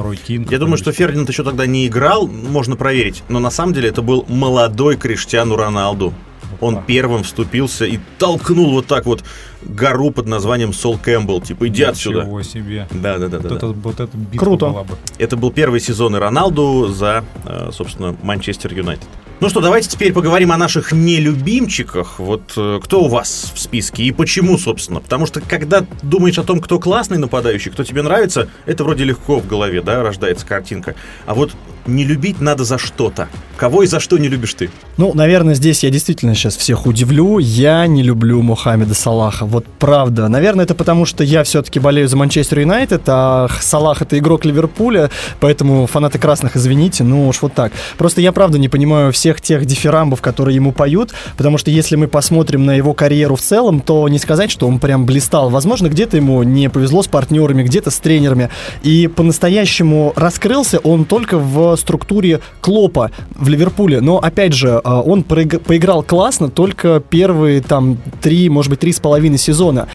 Рой 0.02 0.16
Кин. 0.16 0.46
Я 0.50 0.58
думаю, 0.58 0.78
что 0.78 0.92
Фердинанд 0.92 1.28
еще 1.28 1.44
тогда 1.44 1.66
не 1.66 1.86
играл, 1.86 2.26
можно 2.26 2.76
проверить. 2.76 3.22
Но 3.28 3.38
на 3.38 3.50
самом 3.50 3.72
деле 3.72 3.88
это 3.88 4.02
был 4.02 4.24
молодой 4.28 4.96
Криштиану 4.96 5.56
Роналду. 5.56 6.12
Он 6.60 6.82
первым 6.82 7.22
вступился 7.22 7.84
и 7.84 7.98
толкнул 8.18 8.72
вот 8.72 8.86
так 8.86 9.06
вот 9.06 9.22
гору 9.62 10.10
под 10.10 10.26
названием 10.26 10.72
Сол 10.72 10.98
Кэмпбелл. 10.98 11.40
Типа, 11.40 11.68
иди 11.68 11.82
отсюда. 11.84 12.22
Ничего 12.22 12.42
себе. 12.42 12.88
Да, 12.90 13.18
да, 13.18 13.28
да, 13.28 13.38
да. 13.38 13.48
Вот, 13.48 13.48
да. 13.48 13.56
это, 13.56 13.66
вот 13.68 14.00
это 14.00 14.16
битва 14.16 14.38
Круто. 14.38 14.66
была 14.66 14.84
бы. 14.84 14.96
Это 15.18 15.36
был 15.36 15.52
первый 15.52 15.80
сезон 15.80 16.16
и 16.16 16.18
Роналду 16.18 16.88
за, 16.88 17.24
э, 17.44 17.70
собственно, 17.72 18.16
Манчестер 18.22 18.74
Юнайтед. 18.74 19.08
Ну 19.40 19.48
что, 19.48 19.60
давайте 19.60 19.88
теперь 19.88 20.12
поговорим 20.12 20.50
о 20.50 20.56
наших 20.56 20.90
нелюбимчиках. 20.90 22.18
Вот 22.18 22.54
э, 22.56 22.80
кто 22.82 23.04
у 23.04 23.08
вас 23.08 23.52
в 23.54 23.60
списке 23.60 24.02
и 24.02 24.10
почему, 24.10 24.58
собственно? 24.58 24.98
Потому 24.98 25.26
что 25.26 25.40
когда 25.40 25.86
думаешь 26.02 26.40
о 26.40 26.42
том, 26.42 26.60
кто 26.60 26.80
классный 26.80 27.18
нападающий, 27.18 27.70
кто 27.70 27.84
тебе 27.84 28.02
нравится, 28.02 28.48
это 28.66 28.82
вроде 28.82 29.04
легко 29.04 29.38
в 29.38 29.46
голове, 29.46 29.80
да, 29.80 30.02
рождается 30.02 30.44
картинка. 30.44 30.96
А 31.24 31.34
вот 31.34 31.52
не 31.88 32.04
любить 32.04 32.40
надо 32.40 32.64
за 32.64 32.78
что-то. 32.78 33.28
Кого 33.56 33.82
и 33.82 33.86
за 33.86 33.98
что 33.98 34.18
не 34.18 34.28
любишь 34.28 34.54
ты? 34.54 34.70
Ну, 34.98 35.12
наверное, 35.14 35.54
здесь 35.54 35.82
я 35.82 35.90
действительно 35.90 36.34
сейчас 36.36 36.56
всех 36.56 36.86
удивлю. 36.86 37.38
Я 37.40 37.86
не 37.88 38.04
люблю 38.04 38.40
Мухаммеда 38.40 38.94
Салаха. 38.94 39.46
Вот 39.46 39.64
правда. 39.80 40.28
Наверное, 40.28 40.64
это 40.64 40.76
потому, 40.76 41.04
что 41.04 41.24
я 41.24 41.42
все-таки 41.42 41.80
болею 41.80 42.06
за 42.06 42.16
Манчестер 42.16 42.60
Юнайтед, 42.60 43.02
а 43.08 43.48
Салах 43.60 44.02
это 44.02 44.16
игрок 44.18 44.44
Ливерпуля, 44.44 45.10
поэтому 45.40 45.86
фанаты 45.86 46.18
красных, 46.18 46.56
извините, 46.56 47.02
ну 47.02 47.26
уж 47.26 47.42
вот 47.42 47.54
так. 47.54 47.72
Просто 47.96 48.20
я 48.20 48.32
правда 48.32 48.58
не 48.58 48.68
понимаю 48.68 49.12
всех 49.12 49.40
тех 49.40 49.64
дифирамбов, 49.66 50.20
которые 50.20 50.54
ему 50.54 50.72
поют, 50.72 51.12
потому 51.36 51.58
что 51.58 51.70
если 51.70 51.96
мы 51.96 52.06
посмотрим 52.06 52.64
на 52.64 52.74
его 52.74 52.94
карьеру 52.94 53.36
в 53.36 53.40
целом, 53.40 53.80
то 53.80 54.08
не 54.08 54.18
сказать, 54.18 54.50
что 54.50 54.68
он 54.68 54.78
прям 54.78 55.06
блистал. 55.06 55.50
Возможно, 55.50 55.88
где-то 55.88 56.16
ему 56.16 56.42
не 56.42 56.68
повезло 56.70 57.02
с 57.02 57.08
партнерами, 57.08 57.62
где-то 57.62 57.90
с 57.90 57.98
тренерами. 57.98 58.50
И 58.82 59.08
по-настоящему 59.08 60.12
раскрылся 60.16 60.78
он 60.78 61.04
только 61.04 61.38
в 61.38 61.76
структуре 61.78 62.40
Клопа 62.60 63.10
в 63.34 63.48
Ливерпуле. 63.48 64.00
Но, 64.00 64.18
опять 64.18 64.52
же, 64.52 64.80
а, 64.82 65.00
он 65.00 65.22
поиграл 65.22 66.02
классно 66.02 66.50
только 66.50 67.02
первые 67.08 67.60
там 67.60 67.98
три, 68.20 68.48
может 68.48 68.70
быть, 68.70 68.80
три 68.80 68.92
с 68.92 69.00
половиной 69.00 69.38
сезона. 69.38 69.88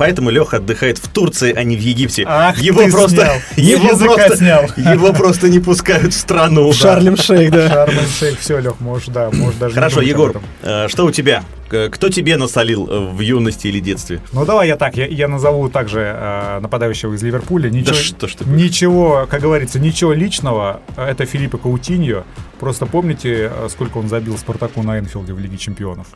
Поэтому 0.00 0.30
Леха 0.30 0.56
отдыхает 0.56 0.96
в 0.96 1.08
Турции, 1.08 1.52
а 1.54 1.62
не 1.62 1.76
в 1.76 1.80
Египте. 1.80 2.24
Ах, 2.26 2.56
его 2.56 2.82
ты 2.82 2.90
просто, 2.90 3.16
снял. 3.16 3.34
его 3.56 3.88
Языка 3.90 4.14
просто, 4.14 4.36
снял. 4.38 4.62
его 4.94 5.12
просто 5.12 5.48
не 5.50 5.58
пускают 5.58 6.14
в 6.14 6.16
страну. 6.16 6.72
Шарлем 6.72 7.18
Шейх, 7.18 7.50
да. 7.50 7.68
Шармен 7.68 8.08
Шейх, 8.08 8.38
все, 8.40 8.60
Лех, 8.60 8.80
можешь, 8.80 9.08
да, 9.08 9.28
можешь 9.30 9.58
даже 9.58 9.74
Хорошо, 9.74 10.00
Егор, 10.00 10.40
э, 10.62 10.88
что 10.88 11.04
у 11.04 11.10
тебя? 11.10 11.44
Кто 11.68 12.08
тебе 12.08 12.38
насолил 12.38 12.88
э, 12.88 12.98
в 13.12 13.20
юности 13.20 13.66
или 13.66 13.78
детстве? 13.78 14.22
Ну 14.32 14.46
давай 14.46 14.68
я 14.68 14.76
так, 14.76 14.96
я, 14.96 15.06
я 15.06 15.28
назову 15.28 15.68
также 15.68 16.00
э, 16.00 16.60
нападающего 16.60 17.12
из 17.12 17.22
Ливерпуля. 17.22 17.68
Ничего, 17.68 17.94
что 17.94 18.26
ж 18.26 18.36
такое? 18.36 18.54
ничего, 18.54 19.26
как 19.30 19.42
говорится, 19.42 19.78
ничего 19.78 20.14
личного. 20.14 20.80
Это 20.96 21.26
Филиппо 21.26 21.58
Каутиньо. 21.58 22.24
Просто 22.58 22.86
помните, 22.86 23.52
э, 23.54 23.68
сколько 23.70 23.98
он 23.98 24.08
забил 24.08 24.38
Спартаку 24.38 24.82
на 24.82 24.98
Энфилде 24.98 25.34
в 25.34 25.38
Лиге 25.38 25.58
Чемпионов? 25.58 26.06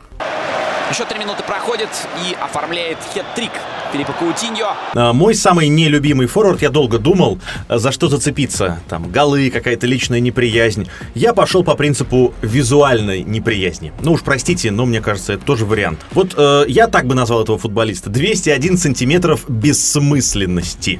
Еще 0.89 1.03
три 1.05 1.17
минуты 1.19 1.41
проходит 1.43 1.89
и 2.27 2.35
оформляет 2.39 2.97
хет-трик 3.13 3.51
Филиппа 3.95 4.11
Каутиньо. 4.11 4.73
А, 4.93 5.13
Мой 5.13 5.33
самый 5.33 5.69
нелюбимый 5.69 6.27
форвард, 6.27 6.61
я 6.61 6.69
долго 6.69 6.99
думал, 6.99 7.39
э, 7.69 7.77
за 7.77 7.93
что 7.93 8.09
зацепиться. 8.09 8.79
Там, 8.89 9.09
голы, 9.09 9.49
какая-то 9.49 9.87
личная 9.87 10.19
неприязнь. 10.19 10.89
Я 11.13 11.33
пошел 11.33 11.63
по 11.63 11.75
принципу 11.75 12.33
визуальной 12.41 13.23
неприязни. 13.23 13.93
Ну 14.01 14.11
уж 14.11 14.21
простите, 14.21 14.69
но 14.69 14.85
мне 14.85 14.99
кажется, 14.99 15.31
это 15.33 15.45
тоже 15.45 15.63
вариант. 15.63 15.99
Вот 16.11 16.33
э, 16.35 16.65
я 16.67 16.87
так 16.87 17.07
бы 17.07 17.15
назвал 17.15 17.43
этого 17.43 17.57
футболиста. 17.57 18.09
201 18.09 18.77
сантиметров 18.77 19.45
бессмысленности. 19.47 20.99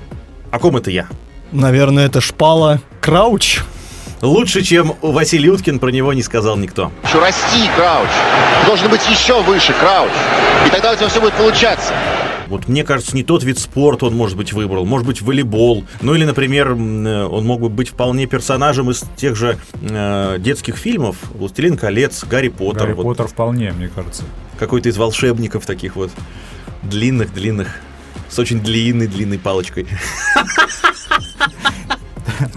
О 0.52 0.60
ком 0.60 0.78
это 0.78 0.90
я? 0.90 1.08
Наверное, 1.52 2.06
это 2.06 2.22
шпала 2.22 2.80
Крауч. 3.02 3.60
Лучше, 4.22 4.62
чем 4.62 4.96
Василий 5.02 5.50
Уткин, 5.50 5.80
про 5.80 5.90
него 5.90 6.14
не 6.14 6.24
сказал 6.24 6.56
никто. 6.56 6.94
Еще 7.04 7.20
расти, 7.20 7.70
Крауч. 7.76 8.08
Ты 8.62 8.68
должен 8.68 8.90
быть 8.90 9.02
еще 9.10 9.42
выше, 9.44 9.74
Крауч. 9.74 10.12
И 10.66 10.70
тогда 10.70 10.94
у 10.94 10.96
тебя 10.96 11.10
все 11.10 11.20
будет 11.20 11.34
получаться. 11.34 11.94
Вот 12.48 12.68
мне 12.68 12.84
кажется, 12.84 13.16
не 13.16 13.24
тот 13.24 13.44
вид 13.44 13.60
спорта 13.60 14.06
он, 14.06 14.16
может 14.16 14.38
быть, 14.38 14.54
выбрал. 14.54 14.86
Может 14.86 15.08
быть, 15.08 15.22
волейбол. 15.22 15.86
Ну 16.02 16.14
или, 16.14 16.26
например, 16.26 16.72
э, 16.72 17.26
он 17.26 17.46
мог 17.46 17.62
бы 17.62 17.70
быть 17.70 17.90
вполне 17.90 18.28
персонажем 18.28 18.92
из 18.92 19.04
тех 19.16 19.36
же 19.36 19.58
э, 19.82 20.38
детских 20.40 20.78
фильмов. 20.78 21.18
«Властелин 21.34 21.78
колец», 21.78 22.24
«Гарри 22.24 22.50
Поттер». 22.50 22.84
Гарри 22.84 22.94
Вот 22.94 23.04
Поттер 23.04 23.28
вполне, 23.28 23.72
мне 23.72 23.88
кажется. 23.88 24.24
Какой-то 24.60 24.90
из 24.90 24.98
волшебников 24.98 25.66
таких 25.66 25.96
вот. 25.96 26.12
Длинных-длинных. 26.84 27.80
С 28.30 28.40
очень 28.40 28.60
длинной-длинной 28.60 29.40
палочкой. 29.40 29.88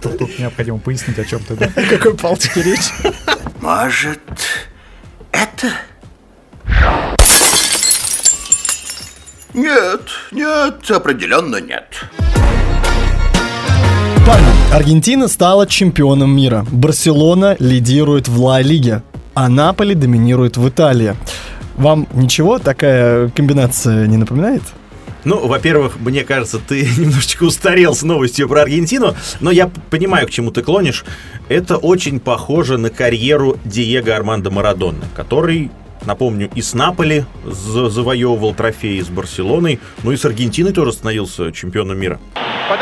Тут, 0.03 0.19
тут 0.19 0.39
необходимо 0.39 0.79
пояснить, 0.79 1.19
о 1.19 1.25
чем 1.25 1.41
ты. 1.41 1.55
да. 1.55 1.69
Какой 1.91 2.15
палочки 2.15 2.59
речь? 2.59 2.91
Может, 3.61 4.21
это? 5.33 5.73
Нет, 9.55 10.03
нет, 10.31 10.91
определенно 10.91 11.57
нет. 11.57 12.05
Парни, 14.27 14.47
Аргентина 14.75 15.27
стала 15.27 15.67
чемпионом 15.67 16.37
мира. 16.37 16.67
Барселона 16.71 17.57
лидирует 17.59 18.29
в 18.29 18.39
Ла 18.43 18.61
Лиге, 18.61 19.03
а 19.35 19.49
Наполи 19.49 19.95
доминирует 19.95 20.59
в 20.59 20.69
Италии. 20.69 21.15
Вам 21.77 22.07
ничего 22.13 22.59
такая 22.59 23.31
комбинация 23.31 24.07
не 24.07 24.19
напоминает? 24.19 24.63
Ну, 25.25 25.47
во-первых, 25.47 25.99
мне 25.99 26.25
кажется, 26.25 26.59
ты 26.59 26.83
немножечко 26.99 27.45
устарел 27.45 27.95
с 27.95 28.03
новостью 28.03 28.49
про 28.49 28.63
Аргентину, 28.63 29.15
но 29.41 29.51
я 29.51 29.71
понимаю, 29.91 30.27
к 30.27 30.31
чему 30.31 30.51
ты 30.51 30.63
клонишь. 30.63 31.05
Это 31.49 31.77
очень 31.77 32.21
похоже 32.21 32.77
на 32.79 32.91
карьеру 32.91 33.59
Диего 33.65 34.15
Армандо 34.15 34.51
Марадонны, 34.51 35.05
который, 35.17 35.71
напомню, 36.09 36.51
и 36.57 36.61
с 36.63 36.75
Наполи 36.75 37.25
за- 37.45 37.89
завоевывал 37.91 38.55
трофеи 38.55 39.01
с 39.01 39.09
Барселоной, 39.09 39.79
ну 40.03 40.11
и 40.11 40.17
с 40.17 40.25
Аргентиной 40.25 40.73
тоже 40.73 40.93
становился 40.93 41.53
чемпионом 41.53 41.99
мира. 41.99 42.19
But 42.69 42.81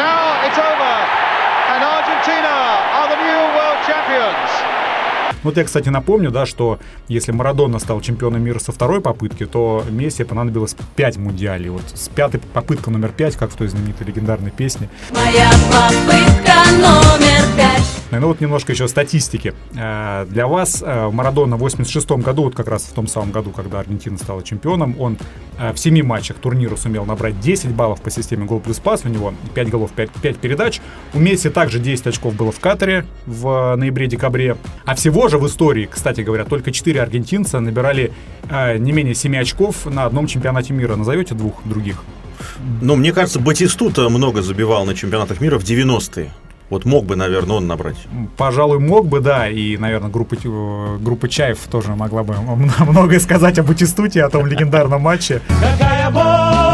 Вот 5.47 5.57
я, 5.57 5.63
кстати, 5.63 5.89
напомню, 5.91 6.33
да, 6.33 6.45
что 6.45 6.81
если 7.07 7.31
Марадона 7.31 7.79
стал 7.79 8.01
чемпионом 8.01 8.43
мира 8.43 8.59
со 8.59 8.73
второй 8.73 9.01
попытки, 9.01 9.47
то 9.47 9.85
Месси 9.89 10.25
понадобилось 10.25 10.75
5 10.97 11.19
мундиалей. 11.19 11.69
Вот 11.69 11.85
с 11.95 12.09
пятой 12.09 12.41
попытка 12.41 12.91
номер 12.91 13.13
5, 13.13 13.37
как 13.37 13.53
в 13.53 13.55
той 13.55 13.69
знаменитой 13.69 14.09
легендарной 14.09 14.51
песне. 14.51 14.89
Моя 15.13 15.49
попытка 15.71 16.53
номер 16.73 17.45
пять. 17.57 17.87
Ну 18.11 18.27
вот 18.27 18.41
немножко 18.41 18.73
еще 18.73 18.89
статистики. 18.89 19.55
Э, 19.77 20.27
Для 20.29 20.49
вас 20.49 20.83
э, 20.85 21.11
Марадона 21.13 21.57
в 21.57 21.61
86 21.61 22.11
году, 22.11 22.43
вот 22.43 22.57
как 22.57 22.67
раз 22.67 22.83
в 22.83 22.93
том 22.93 23.07
самом 23.07 23.31
году, 23.31 23.51
когда 23.51 23.79
Аргентина 23.79 24.19
стала 24.19 24.43
чемпионом, 24.43 24.97
он 24.99 25.17
в 25.59 25.77
7 25.77 26.03
матчах 26.03 26.37
турнира 26.37 26.77
сумел 26.77 27.05
набрать 27.05 27.41
10 27.41 27.71
баллов 27.71 28.01
по 28.03 28.11
системе 28.11 28.45
гол 28.45 28.61
плюс 28.61 28.79
пас. 28.79 29.05
У 29.05 29.09
него 29.09 29.35
5 29.55 29.71
голов, 29.71 29.93
5, 29.93 30.11
5 30.11 30.37
передач. 30.37 30.81
У 31.15 31.19
Месси 31.19 31.49
также 31.49 31.79
10 31.79 32.07
очков 32.09 32.35
было 32.35 32.53
в 32.53 32.61
Катаре 32.61 33.07
в 33.27 33.73
э, 33.73 33.77
ноябре-декабре. 33.77 34.57
А 34.85 34.95
всего 34.95 35.29
же 35.29 35.39
в 35.39 35.47
истории, 35.47 35.89
кстати 35.91 36.21
говоря, 36.21 36.45
только 36.45 36.73
4 36.73 37.01
аргентинца 37.01 37.61
набирали 37.61 38.13
э, 38.51 38.79
не 38.79 38.93
менее 38.93 39.15
7 39.15 39.37
очков 39.37 39.87
на 39.87 40.05
одном 40.05 40.27
чемпионате 40.27 40.73
мира. 40.73 40.97
Назовете 40.97 41.35
двух 41.35 41.63
других? 41.65 42.03
Ну, 42.81 42.97
мне 42.97 43.13
кажется, 43.13 43.41
Батистута 43.41 44.09
много 44.09 44.43
забивал 44.43 44.85
на 44.85 44.95
чемпионатах 44.95 45.41
мира 45.41 45.59
в 45.59 45.65
90-е. 45.65 46.33
Вот 46.69 46.85
мог 46.85 47.05
бы, 47.05 47.15
наверное, 47.15 47.57
он 47.57 47.67
набрать. 47.67 47.97
Пожалуй, 48.37 48.81
мог 48.81 49.07
бы, 49.07 49.21
да, 49.21 49.49
и, 49.49 49.77
наверное, 49.77 50.11
группа, 50.11 50.37
группа 51.01 51.29
Чаев 51.29 51.59
тоже 51.71 51.95
могла 51.95 52.25
бы 52.25 52.35
многое 52.81 53.21
сказать 53.21 53.59
об 53.59 53.67
Батистуте, 53.67 54.25
о 54.25 54.31
том 54.31 54.47
легендарном 54.47 55.01
матче. 55.03 55.41
Какая 55.49 56.11
боль, 56.11 56.66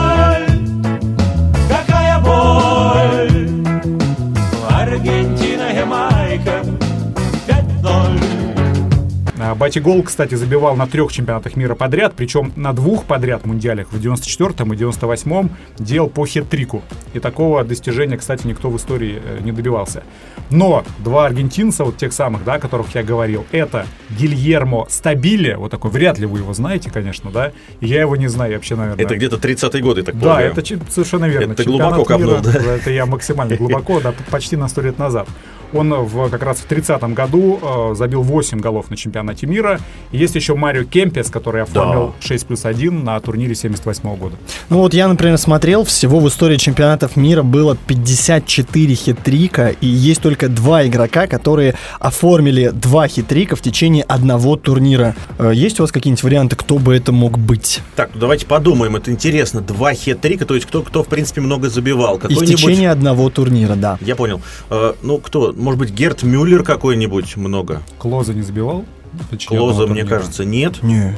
Бати 9.55 9.81
Гол, 9.81 10.03
кстати, 10.03 10.35
забивал 10.37 10.77
на 10.77 10.87
трех 10.87 11.13
чемпионатах 11.13 11.57
мира 11.57 11.75
подряд, 11.75 12.13
причем 12.17 12.53
на 12.57 12.73
двух 12.73 13.05
подряд 13.05 13.45
мундиалях 13.47 13.93
в 13.93 13.97
94-м 14.01 14.73
и 14.73 14.77
98-м 14.77 15.51
делал 15.79 16.09
по 16.09 16.27
хет-трику. 16.27 16.83
И 17.15 17.19
такого 17.21 17.65
достижения, 17.65 18.17
кстати, 18.17 18.47
никто 18.47 18.71
в 18.71 18.77
истории 18.77 19.21
э, 19.25 19.41
не 19.43 19.53
добивался. 19.53 20.03
Но 20.51 20.85
два 20.99 21.27
аргентинца, 21.27 21.85
вот 21.85 21.97
тех 21.97 22.13
самых, 22.13 22.45
да, 22.45 22.55
о 22.55 22.59
которых 22.59 22.95
я 22.95 23.03
говорил, 23.03 23.45
это 23.53 23.87
Гильермо 24.19 24.87
Стабиле, 24.89 25.57
вот 25.57 25.71
такой, 25.71 25.91
вряд 25.91 26.19
ли 26.19 26.27
вы 26.27 26.39
его 26.39 26.53
знаете, 26.53 26.91
конечно, 26.91 27.31
да, 27.31 27.53
я 27.81 28.01
его 28.01 28.17
не 28.17 28.29
знаю 28.29 28.55
вообще, 28.55 28.77
наверное. 28.77 29.05
Это 29.05 29.17
где-то 29.17 29.37
30-е 29.37 29.83
годы, 29.83 30.03
так 30.03 30.15
Да, 30.17 30.21
полагаю. 30.21 30.53
это 30.53 30.63
чи- 30.63 30.79
совершенно 30.91 31.27
верно. 31.27 31.53
Это 31.53 31.65
глубоко 31.65 32.05
копнул, 32.05 32.37
да? 32.43 32.53
Это 32.75 32.91
я 32.91 33.07
максимально 33.07 33.57
глубоко, 33.57 34.01
да, 34.01 34.13
почти 34.31 34.57
на 34.57 34.69
сто 34.69 34.83
лет 34.83 34.99
назад. 34.99 35.29
Он 35.73 35.93
в, 35.95 36.29
как 36.31 36.43
раз 36.43 36.59
в 36.59 36.71
30-м 36.71 37.15
году 37.15 37.59
э, 37.63 37.95
забил 37.95 38.23
8 38.23 38.61
голов 38.61 38.91
на 38.91 38.97
чемпионате 38.97 39.47
мира. 39.47 39.81
И 40.11 40.19
есть 40.19 40.35
еще 40.35 40.55
Марио 40.55 40.85
Кемпес, 40.85 41.31
который 41.31 41.63
оформил 41.63 42.15
6 42.21 42.47
плюс 42.47 42.65
1 42.65 43.05
на 43.05 43.19
турнире 43.21 43.55
78 43.55 44.17
года. 44.17 44.37
Ну 44.69 44.79
вот 44.79 44.95
я, 44.95 45.09
например, 45.09 45.39
смотрел, 45.39 45.85
всего 45.85 46.21
в 46.21 46.29
истории 46.29 46.57
чемпионатов 46.57 47.17
мира 47.17 47.43
было 47.43 47.77
54 47.87 48.95
хитрика, 48.95 49.69
и 49.69 49.87
есть 49.87 50.21
только 50.23 50.49
два 50.49 50.87
игрока, 50.87 51.27
которые 51.27 51.75
оформили 51.99 52.69
два 52.69 53.09
хитрика 53.09 53.57
в 53.57 53.61
течение 53.61 54.05
одного 54.05 54.57
турнира. 54.57 55.15
Э, 55.39 55.53
Есть 55.55 55.81
у 55.81 55.83
вас 55.83 55.93
какие-нибудь 55.93 56.23
варианты, 56.23 56.57
кто 56.57 56.79
бы 56.79 56.95
это 56.95 57.13
мог 57.13 57.39
быть? 57.39 57.81
Так, 57.97 58.11
ну 58.15 58.21
давайте 58.21 58.47
подумаем, 58.47 58.97
это 58.97 59.11
интересно. 59.11 59.61
Два 59.61 59.93
хет-трика, 59.93 60.45
то 60.45 60.55
есть 60.55 60.67
кто, 60.67 60.83
кто 60.83 61.03
в 61.03 61.09
принципе, 61.09 61.41
много 61.41 61.69
забивал. 61.69 62.21
И 62.29 62.35
в 62.35 62.45
течение 62.45 62.91
одного 62.91 63.31
турнира, 63.31 63.75
да. 63.75 63.99
Я 64.01 64.17
понял. 64.17 64.41
Э, 64.71 64.95
ну, 65.03 65.19
кто? 65.19 65.53
Может 65.63 65.79
быть, 65.79 65.91
Герт 65.91 66.25
Мюллер 66.25 66.65
какой-нибудь 66.65 67.37
много? 67.37 67.83
Клоза 67.99 68.35
не 68.35 68.43
забивал? 68.43 68.85
Клоза, 69.47 69.87
мне 69.87 70.05
кажется, 70.05 70.45
нет. 70.45 70.83
Не. 70.83 71.17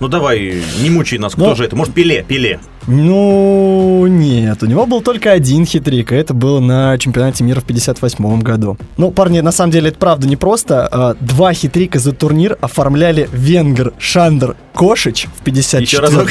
Ну, 0.00 0.08
давай, 0.08 0.60
не 0.82 0.90
мучай 0.90 1.18
нас. 1.18 1.34
Кто 1.34 1.50
Ну- 1.50 1.54
же 1.54 1.64
это? 1.64 1.76
Может, 1.76 1.94
Пеле? 1.94 2.24
Пеле. 2.26 2.58
Ну, 2.88 4.06
нет, 4.08 4.62
у 4.62 4.66
него 4.66 4.86
был 4.86 5.00
только 5.02 5.30
один 5.32 5.64
хитрик, 5.64 6.10
и 6.12 6.16
это 6.16 6.34
было 6.34 6.58
на 6.60 6.98
чемпионате 6.98 7.44
мира 7.44 7.60
в 7.60 7.64
58 7.64 8.40
году. 8.42 8.76
Ну, 8.96 9.10
парни, 9.12 9.38
на 9.40 9.52
самом 9.52 9.70
деле 9.70 9.90
это 9.90 9.98
правда 9.98 10.28
непросто. 10.28 10.86
А, 10.90 11.14
Два 11.20 11.52
хитрика 11.54 11.98
за 12.00 12.12
турнир 12.12 12.58
оформляли 12.60 13.28
венгер 13.32 13.92
Шандер 13.98 14.56
Кошич 14.74 15.28
в 15.38 15.44
54 15.44 15.82
Еще 15.84 15.98
разок. 16.00 16.28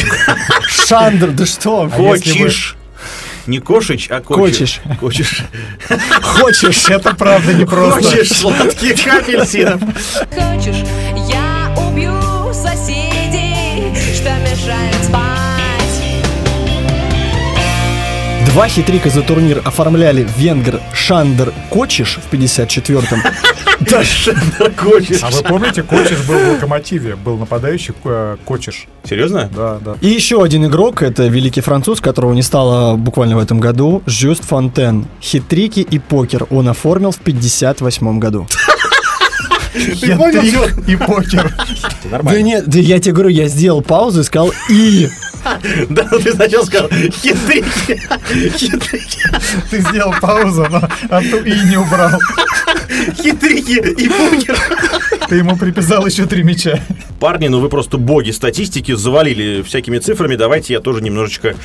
Шандор, 0.68 1.32
да 1.32 1.46
что? 1.46 1.84
А 1.84 1.90
Кочиш. 1.90 2.76
Не 3.48 3.60
Кошич, 3.60 4.08
а 4.10 4.22
Кочиш. 4.22 4.82
Кочиш. 5.00 5.44
Хочешь? 6.22 6.90
Это 6.90 7.14
правда 7.14 7.54
непросто. 7.54 8.02
Хочешь 8.02 8.30
сладких 8.30 9.08
апельсинов? 9.08 9.82
Хочешь, 10.32 10.84
я 11.30 11.74
убью 11.78 12.14
соседей, 12.54 13.94
что 14.16 14.32
мешает 14.42 15.04
спать 15.04 15.36
Два 18.48 18.68
хет-трика 18.68 19.10
за 19.10 19.22
турнир 19.22 19.62
оформляли 19.66 20.28
венгр 20.38 20.80
Шандор 20.94 21.54
Кочиш 21.70 22.18
в 22.18 22.34
54-м. 22.34 23.22
Да, 23.90 24.04
Шандор 24.04 24.72
Кочиш. 24.72 25.20
А 25.24 25.30
вы 25.30 25.44
помните, 25.44 25.84
Кочиш 25.84 26.26
был 26.28 26.38
в 26.38 26.54
Локомотиве, 26.54 27.16
был 27.16 27.38
нападающий 27.38 27.94
э, 28.04 28.38
Кочиш. 28.46 28.88
Серьезно? 29.04 29.50
Да, 29.56 29.80
да. 29.84 29.96
И 30.02 30.08
еще 30.08 30.44
один 30.44 30.66
игрок, 30.66 31.02
это 31.02 31.28
великий 31.28 31.62
француз, 31.62 32.02
которого 32.02 32.34
не 32.34 32.42
стало 32.42 32.96
буквально 32.96 33.36
в 33.38 33.40
этом 33.40 33.60
году, 33.60 34.02
Жюст 34.06 34.44
Фонтен. 34.46 35.08
Хитрики 35.22 35.80
и 35.80 36.00
покер 36.00 36.46
он 36.50 36.68
оформил 36.68 37.12
в 37.12 37.20
58 37.20 38.20
году. 38.20 38.48
Ты 39.74 40.16
понял, 40.16 40.42
И 40.88 40.96
покер. 40.96 41.54
Да 42.10 42.42
нет, 42.42 42.66
да 42.68 42.80
я 42.80 43.00
тебе 43.00 43.14
говорю, 43.14 43.30
я 43.30 43.48
сделал 43.48 43.82
паузу 43.82 44.22
и 44.22 44.24
сказал 44.24 44.52
«и». 44.70 45.10
Да, 45.90 46.08
ну 46.12 46.20
ты 46.20 46.34
сначала 46.34 46.66
сказал 46.66 46.90
хитрики. 46.90 48.02
Хитрики. 48.58 49.30
Ты 49.70 49.82
сделал 49.82 50.14
паузу, 50.22 50.68
но 50.70 50.82
а 51.10 51.22
ту 51.22 51.38
и 51.38 51.60
не 51.70 51.78
убрал. 51.78 52.20
Хитрики 53.18 53.80
и 54.02 54.10
покер. 54.10 54.58
Ты 55.28 55.36
ему 55.36 55.58
приписал 55.58 56.06
еще 56.06 56.26
три 56.26 56.44
мяча. 56.44 56.80
Парни, 57.20 57.48
ну 57.48 57.60
вы 57.60 57.70
просто 57.70 57.98
боги 57.98 58.32
статистики, 58.32 58.94
завалили 58.94 59.62
всякими 59.64 59.98
цифрами. 59.98 60.36
Давайте 60.36 60.74
я 60.74 60.80
тоже 60.80 61.02
немножечко 61.02 61.56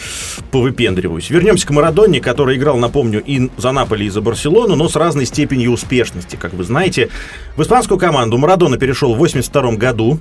повыпендриваюсь. 0.51 1.29
Вернемся 1.31 1.67
к 1.67 1.71
Марадоне, 1.71 2.21
который 2.21 2.57
играл, 2.57 2.79
напомню, 2.79 3.23
и 3.23 3.51
за 3.57 3.73
Наполи, 3.73 4.07
и 4.07 4.11
за 4.11 4.21
Барселону, 4.21 4.77
но 4.77 4.89
с 4.89 4.97
разной 4.97 5.27
степенью 5.27 5.73
успешности. 5.73 6.37
Как 6.37 6.55
вы 6.55 6.65
знаете, 6.65 7.11
в 7.57 7.63
испанскую 7.63 7.99
команду 7.99 8.39
Марадона 8.39 8.79
перешел 8.79 9.15
в 9.15 9.19
82 9.19 9.73
году. 9.73 10.21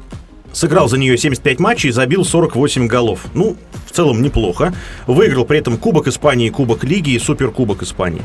Сыграл 0.54 0.90
за 0.90 0.98
нее 0.98 1.18
75 1.18 1.60
матчей 1.60 1.92
забил 1.92 2.26
48 2.26 2.88
голов. 2.88 3.26
Ну, 3.34 3.56
в 3.86 3.92
целом 3.92 4.22
неплохо. 4.22 4.74
Выиграл 5.08 5.46
при 5.46 5.60
этом 5.60 5.78
Кубок 5.78 6.08
Испании, 6.08 6.50
Кубок 6.50 6.84
Лиги 6.84 7.12
и 7.12 7.20
Суперкубок 7.20 7.84
Испании. 7.84 8.22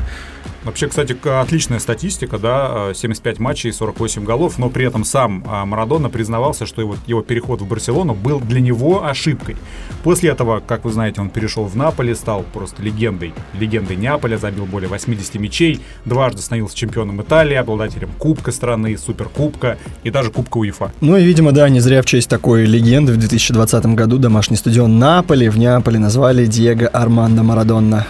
Вообще, 0.65 0.87
кстати, 0.87 1.15
отличная 1.23 1.77
статистика, 1.77 2.39
да, 2.39 2.89
э, 2.89 2.93
75 2.95 3.39
матчей 3.39 3.69
и 3.69 3.71
48 3.71 4.25
голов, 4.25 4.57
но 4.57 4.69
при 4.69 4.87
этом 4.87 5.05
сам 5.05 5.43
а, 5.47 5.63
Марадона 5.63 6.09
признавался, 6.09 6.65
что 6.65 6.81
его, 6.81 6.95
его 7.05 7.21
переход 7.21 7.61
в 7.61 7.67
Барселону 7.67 8.15
был 8.15 8.39
для 8.39 8.59
него 8.61 9.05
ошибкой. 9.05 9.57
После 10.03 10.31
этого, 10.31 10.61
как 10.61 10.83
вы 10.83 10.91
знаете, 10.91 11.21
он 11.21 11.29
перешел 11.29 11.65
в 11.65 11.75
Наполе, 11.75 12.15
стал 12.15 12.43
просто 12.51 12.81
легендой, 12.81 13.35
легендой 13.53 13.95
Неаполя, 13.95 14.37
забил 14.37 14.65
более 14.65 14.89
80 14.89 15.35
мячей, 15.35 15.81
дважды 16.03 16.41
становился 16.41 16.75
чемпионом 16.75 17.21
Италии, 17.21 17.55
обладателем 17.55 18.09
Кубка 18.17 18.51
страны, 18.51 18.97
Суперкубка 18.97 19.77
и 20.03 20.09
даже 20.09 20.31
Кубка 20.31 20.57
УЕФА. 20.57 20.91
Ну 20.99 21.15
и, 21.15 21.23
видимо, 21.23 21.51
да, 21.51 21.69
не 21.69 21.79
зря 21.79 22.01
в 22.01 22.05
честь 22.05 22.27
такой 22.27 22.65
легенды 22.65 23.13
в 23.13 23.17
2020 23.17 23.85
году 23.93 24.17
домашний 24.17 24.57
стадион 24.57 24.97
Наполи 24.97 25.47
в 25.47 25.59
Неаполе 25.59 25.99
назвали 25.99 26.47
Диего 26.47 26.87
Армандо 26.87 27.43
Марадонна. 27.43 28.07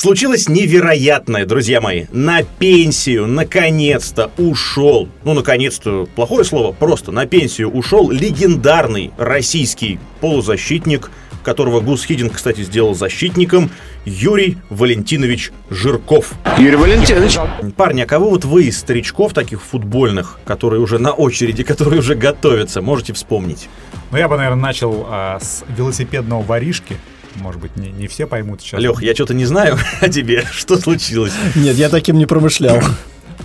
Случилось 0.00 0.48
невероятное, 0.48 1.44
друзья 1.44 1.82
мои. 1.82 2.06
На 2.10 2.42
пенсию, 2.42 3.26
наконец-то, 3.26 4.30
ушел. 4.38 5.10
Ну, 5.24 5.34
наконец-то, 5.34 6.08
плохое 6.16 6.42
слово, 6.42 6.72
просто 6.72 7.12
на 7.12 7.26
пенсию 7.26 7.68
ушел 7.70 8.10
легендарный 8.10 9.10
российский 9.18 9.98
полузащитник, 10.22 11.10
которого 11.42 11.80
Гус 11.80 12.06
Хидин, 12.06 12.30
кстати, 12.30 12.62
сделал 12.62 12.94
защитником, 12.94 13.70
Юрий 14.06 14.56
Валентинович 14.70 15.52
Жирков. 15.68 16.32
Юрий 16.56 16.76
Валентинович. 16.76 17.36
Парни, 17.76 18.00
а 18.00 18.06
кого 18.06 18.30
вот 18.30 18.46
вы 18.46 18.68
из 18.68 18.78
старичков 18.78 19.34
таких 19.34 19.60
футбольных, 19.60 20.40
которые 20.46 20.80
уже 20.80 20.98
на 20.98 21.12
очереди, 21.12 21.62
которые 21.62 21.98
уже 21.98 22.14
готовятся, 22.14 22.80
можете 22.80 23.12
вспомнить? 23.12 23.68
Ну, 24.12 24.16
я 24.16 24.28
бы, 24.28 24.38
наверное, 24.38 24.62
начал 24.62 25.06
а, 25.10 25.38
с 25.40 25.62
велосипедного 25.76 26.40
воришки. 26.40 26.96
Может 27.36 27.60
быть, 27.60 27.76
не, 27.76 27.90
не 27.90 28.08
все 28.08 28.26
поймут 28.26 28.60
сейчас. 28.60 28.80
Лех, 28.80 29.02
я 29.02 29.14
что-то 29.14 29.34
не 29.34 29.44
знаю 29.44 29.78
о 30.00 30.08
тебе. 30.08 30.44
Что 30.52 30.76
случилось? 30.78 31.32
Нет, 31.54 31.76
я 31.76 31.88
таким 31.88 32.18
не 32.18 32.26
промышлял. 32.26 32.80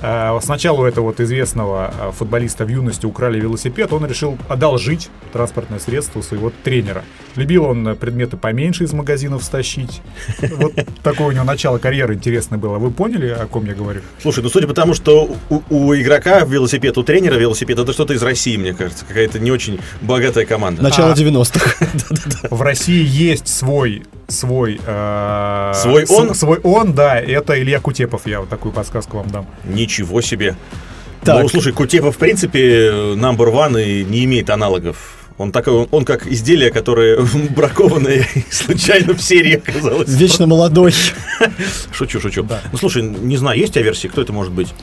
А, 0.02 0.40
Сначала 0.42 0.82
у 0.82 0.86
этого 0.86 1.06
вот 1.06 1.20
известного 1.20 1.94
а, 2.00 2.12
футболиста 2.12 2.66
в 2.66 2.70
юности 2.70 3.06
украли 3.06 3.40
велосипед, 3.40 3.92
он 3.94 4.06
решил 4.06 4.38
одолжить 4.48 5.10
транспортное 5.34 5.80
средство 5.80 6.22
своего 6.22 6.52
тренера. 6.64 7.04
Любил 7.36 7.66
он 7.66 7.88
э, 7.88 7.96
предметы 7.96 8.38
поменьше 8.38 8.86
из 8.86 8.94
магазинов 8.94 9.44
стащить. 9.44 10.02
Вот 10.56 10.74
такое 11.04 11.28
у 11.28 11.32
него 11.32 11.44
начало 11.44 11.78
карьеры 11.80 12.14
интересное 12.14 12.58
было. 12.58 12.78
Вы 12.78 12.92
поняли, 12.92 13.28
о 13.28 13.46
ком 13.46 13.66
я 13.66 13.74
говорю? 13.74 14.02
Слушай, 14.22 14.44
ну 14.44 14.50
судя 14.50 14.68
по 14.68 14.74
тому, 14.74 14.94
что 14.94 15.36
у, 15.50 15.62
у 15.70 15.94
игрока 15.96 16.42
велосипед, 16.46 16.98
у 16.98 17.04
тренера 17.04 17.36
велосипед, 17.36 17.78
это 17.78 17.92
что-то 17.92 18.14
из 18.14 18.24
России, 18.24 18.56
мне 18.56 18.74
кажется. 18.74 19.06
Какая-то 19.06 19.40
не 19.40 19.52
очень 19.52 19.80
богатая 20.02 20.46
команда. 20.46 20.82
Начало 20.82 21.12
А. 21.12 21.16
90-х. 21.16 21.86
В 22.56 22.62
России 22.62 23.06
есть 23.06 23.48
свой 23.48 24.04
свой 24.28 24.80
э, 24.86 25.72
Свой 25.76 26.06
с- 26.08 26.12
он? 26.12 26.34
свой 26.36 26.60
он, 26.64 26.94
да, 26.94 27.20
это 27.20 27.60
Илья 27.62 27.80
Кутепов, 27.80 28.26
я 28.26 28.40
вот 28.42 28.50
такую 28.50 28.72
подсказку 28.72 29.18
вам 29.18 29.30
дам. 29.30 29.46
Ничего 29.64 30.22
себе. 30.22 30.56
Так. 31.24 31.42
Ну, 31.44 31.50
слушай, 31.50 31.74
Кутепов, 31.74 32.16
в 32.16 32.18
принципе, 32.20 32.90
number 33.16 33.52
one 33.52 33.84
и 33.84 34.04
не 34.04 34.24
имеет 34.26 34.50
аналогов 34.52 35.18
Он, 35.38 35.52
такой, 35.52 35.74
он, 35.74 35.88
он 35.92 36.06
как 36.06 36.28
изделие, 36.28 36.70
которое 36.72 37.20
бракованное 37.56 38.28
случайно 38.52 39.14
в 39.16 39.22
серии 39.22 39.56
оказалось. 39.56 40.08
Вечно 40.10 40.46
молодой. 40.48 40.94
Шучу, 41.92 42.20
шучу. 42.22 42.46
Ну, 42.72 42.78
слушай, 42.78 43.02
не 43.02 43.38
знаю, 43.38 43.58
есть 43.60 43.72
у 43.72 43.74
тебя 43.74 43.86
версии, 43.86 44.08
кто 44.08 44.22
это 44.22 44.34
может 44.34 44.54
быть? 44.54 44.74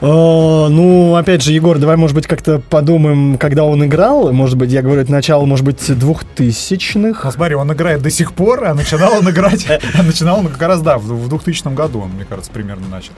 О, 0.00 0.68
ну, 0.70 1.16
опять 1.16 1.42
же, 1.42 1.52
Егор, 1.52 1.78
давай, 1.78 1.96
может 1.96 2.14
быть, 2.14 2.26
как-то 2.26 2.60
подумаем, 2.70 3.38
когда 3.38 3.64
он 3.64 3.84
играл. 3.84 4.32
Может 4.32 4.56
быть, 4.56 4.70
я 4.70 4.82
говорю, 4.82 5.00
это 5.00 5.10
начало, 5.12 5.44
может 5.44 5.64
быть, 5.64 5.96
двухтысячных. 5.98 7.24
Ну, 7.24 7.30
смотри, 7.32 7.54
он 7.54 7.72
играет 7.72 8.02
до 8.02 8.10
сих 8.10 8.32
пор, 8.32 8.64
а 8.64 8.74
начинал 8.74 9.14
он 9.18 9.30
играть, 9.30 9.66
а 9.68 10.02
начинал 10.02 10.40
он 10.40 10.48
как 10.48 10.60
раз, 10.62 10.82
да, 10.82 10.98
в 10.98 11.04
в 11.04 11.28
2000 11.28 11.74
году 11.74 12.00
он, 12.00 12.10
мне 12.10 12.24
кажется, 12.24 12.50
примерно 12.50 12.86
начал. 12.88 13.12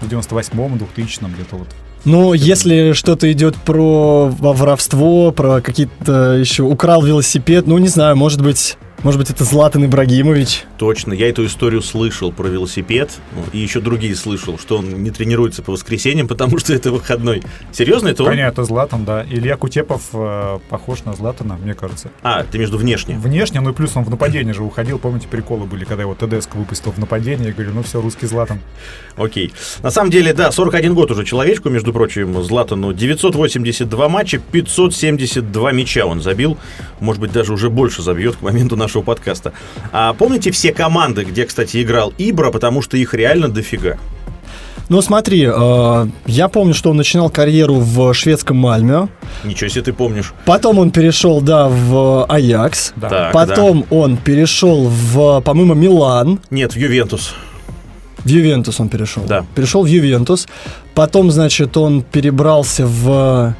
В 0.00 0.08
98-м, 0.08 0.78
2000 0.78 1.20
где-то 1.34 1.56
вот. 1.56 1.68
Ну, 2.04 2.34
если 2.34 2.92
что-то 2.92 3.30
идет 3.32 3.56
про 3.56 4.28
во- 4.28 4.52
воровство, 4.52 5.30
про 5.32 5.60
какие-то 5.62 6.32
еще 6.34 6.62
украл 6.62 7.02
велосипед, 7.02 7.66
ну, 7.66 7.78
не 7.78 7.88
знаю, 7.88 8.14
может 8.16 8.42
быть, 8.42 8.76
может 9.02 9.20
быть, 9.20 9.30
это 9.30 9.44
Златан 9.44 9.84
Ибрагимович. 9.84 10.64
Точно, 10.78 11.12
я 11.12 11.28
эту 11.28 11.44
историю 11.44 11.82
слышал 11.82 12.32
про 12.32 12.48
велосипед, 12.48 13.10
ну, 13.32 13.42
и 13.52 13.58
еще 13.58 13.80
другие 13.80 14.14
слышал, 14.14 14.58
что 14.58 14.78
он 14.78 15.02
не 15.02 15.10
тренируется 15.10 15.62
по 15.62 15.72
воскресеньям, 15.72 16.28
потому 16.28 16.58
что 16.58 16.72
это 16.72 16.90
выходной. 16.90 17.42
Серьезно, 17.72 18.08
это 18.08 18.22
он? 18.22 18.30
Понятно, 18.30 18.62
это 18.62 18.64
Златан, 18.64 19.04
да. 19.04 19.24
Илья 19.24 19.56
Кутепов 19.56 20.02
э, 20.12 20.58
похож 20.70 21.04
на 21.04 21.12
Златана, 21.12 21.56
мне 21.56 21.74
кажется. 21.74 22.10
А, 22.22 22.44
ты 22.44 22.58
между 22.58 22.78
внешне. 22.78 23.18
Внешне, 23.18 23.60
ну 23.60 23.70
и 23.70 23.72
плюс 23.72 23.96
он 23.96 24.04
в 24.04 24.10
нападение 24.10 24.54
же 24.54 24.62
уходил. 24.62 24.98
Помните, 24.98 25.28
приколы 25.28 25.66
были, 25.66 25.84
когда 25.84 26.02
его 26.02 26.14
ТДСК 26.14 26.54
выпустил 26.54 26.92
в 26.92 26.98
нападение. 26.98 27.48
Я 27.48 27.52
говорю, 27.52 27.72
ну 27.74 27.82
все, 27.82 28.00
русский 28.00 28.26
Златан. 28.26 28.60
Окей. 29.16 29.52
На 29.82 29.90
самом 29.90 30.10
деле, 30.10 30.32
да, 30.32 30.50
41 30.50 30.94
год 30.94 31.10
уже 31.10 31.24
человечку, 31.24 31.68
между 31.68 31.92
прочим, 31.92 32.42
Златану 32.42 32.92
982 32.92 34.08
матча, 34.08 34.38
572 34.38 35.72
мяча 35.72 36.06
он 36.06 36.20
забил. 36.20 36.56
Может 37.00 37.20
быть, 37.20 37.32
даже 37.32 37.52
уже 37.52 37.70
больше 37.70 38.02
забьет 38.02 38.36
к 38.36 38.42
моменту 38.42 38.76
нашего 38.84 39.02
подкаста. 39.02 39.52
А 39.92 40.12
помните 40.12 40.50
все 40.50 40.72
команды, 40.72 41.24
где, 41.24 41.44
кстати, 41.44 41.82
играл 41.82 42.12
Ибра, 42.18 42.50
потому 42.50 42.82
что 42.82 42.96
их 42.96 43.14
реально 43.14 43.48
дофига? 43.48 43.98
Ну, 44.90 45.00
смотри, 45.00 45.48
э, 45.50 46.06
я 46.26 46.48
помню, 46.48 46.74
что 46.74 46.90
он 46.90 46.98
начинал 46.98 47.30
карьеру 47.30 47.76
в 47.76 48.12
шведском 48.12 48.58
Мальме. 48.58 49.08
Ничего 49.42 49.70
себе 49.70 49.82
ты 49.82 49.92
помнишь. 49.94 50.34
Потом 50.44 50.78
он 50.78 50.90
перешел, 50.90 51.40
да, 51.40 51.68
в 51.68 52.26
Аякс. 52.28 52.92
Да. 52.96 53.08
Так, 53.08 53.32
Потом 53.32 53.86
он 53.90 54.18
перешел 54.18 54.88
в, 54.88 55.40
по-моему, 55.40 55.74
Милан. 55.74 56.38
Нет, 56.50 56.74
в 56.74 56.76
Ювентус. 56.76 57.34
В 58.18 58.28
Ювентус 58.28 58.78
он 58.78 58.88
перешел. 58.90 59.22
Да. 59.24 59.44
Перешел 59.54 59.84
в 59.84 59.86
Ювентус. 59.86 60.48
Потом, 60.94 61.30
значит, 61.30 61.76
он 61.76 62.02
перебрался 62.02 62.86
в, 62.86 63.54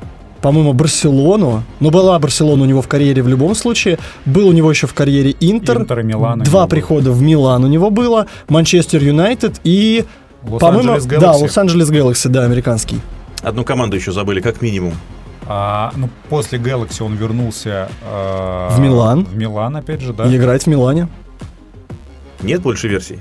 по-моему, 0.44 0.74
Барселону. 0.74 1.62
Но 1.80 1.90
была 1.90 2.18
Барселона 2.18 2.64
у 2.64 2.66
него 2.66 2.82
в 2.82 2.86
карьере 2.86 3.22
в 3.22 3.28
любом 3.28 3.54
случае. 3.54 3.98
Был 4.26 4.48
у 4.48 4.52
него 4.52 4.68
еще 4.70 4.86
в 4.86 4.92
карьере 4.92 5.34
Интер. 5.40 5.80
Интер 5.80 6.00
и 6.00 6.02
Милан 6.02 6.40
Два 6.40 6.66
прихода 6.66 7.12
в 7.12 7.22
Милан 7.22 7.64
у 7.64 7.66
него 7.66 7.88
было. 7.88 8.26
Манчестер 8.50 9.02
Юнайтед 9.02 9.62
и... 9.64 10.04
По-моему, 10.42 10.92
Лос-Анджелес 10.92 11.22
да. 11.22 11.32
Лос-Анджелес 11.32 11.90
Galaxy, 11.90 12.28
да, 12.28 12.44
американский. 12.44 13.00
Одну 13.40 13.64
команду 13.64 13.96
еще 13.96 14.12
забыли, 14.12 14.42
как 14.42 14.60
минимум. 14.60 14.92
А, 15.46 15.90
ну, 15.96 16.10
после 16.28 16.58
Galaxy 16.58 17.02
он 17.02 17.14
вернулся... 17.14 17.88
э, 18.06 18.68
В 18.72 18.78
Милан. 18.80 19.24
В 19.24 19.34
Милан, 19.34 19.76
опять 19.76 20.02
же, 20.02 20.12
да. 20.12 20.26
И 20.26 20.36
играть 20.36 20.64
в 20.64 20.66
Милане. 20.66 21.08
Нет 22.42 22.60
больше 22.60 22.88
версий? 22.88 23.20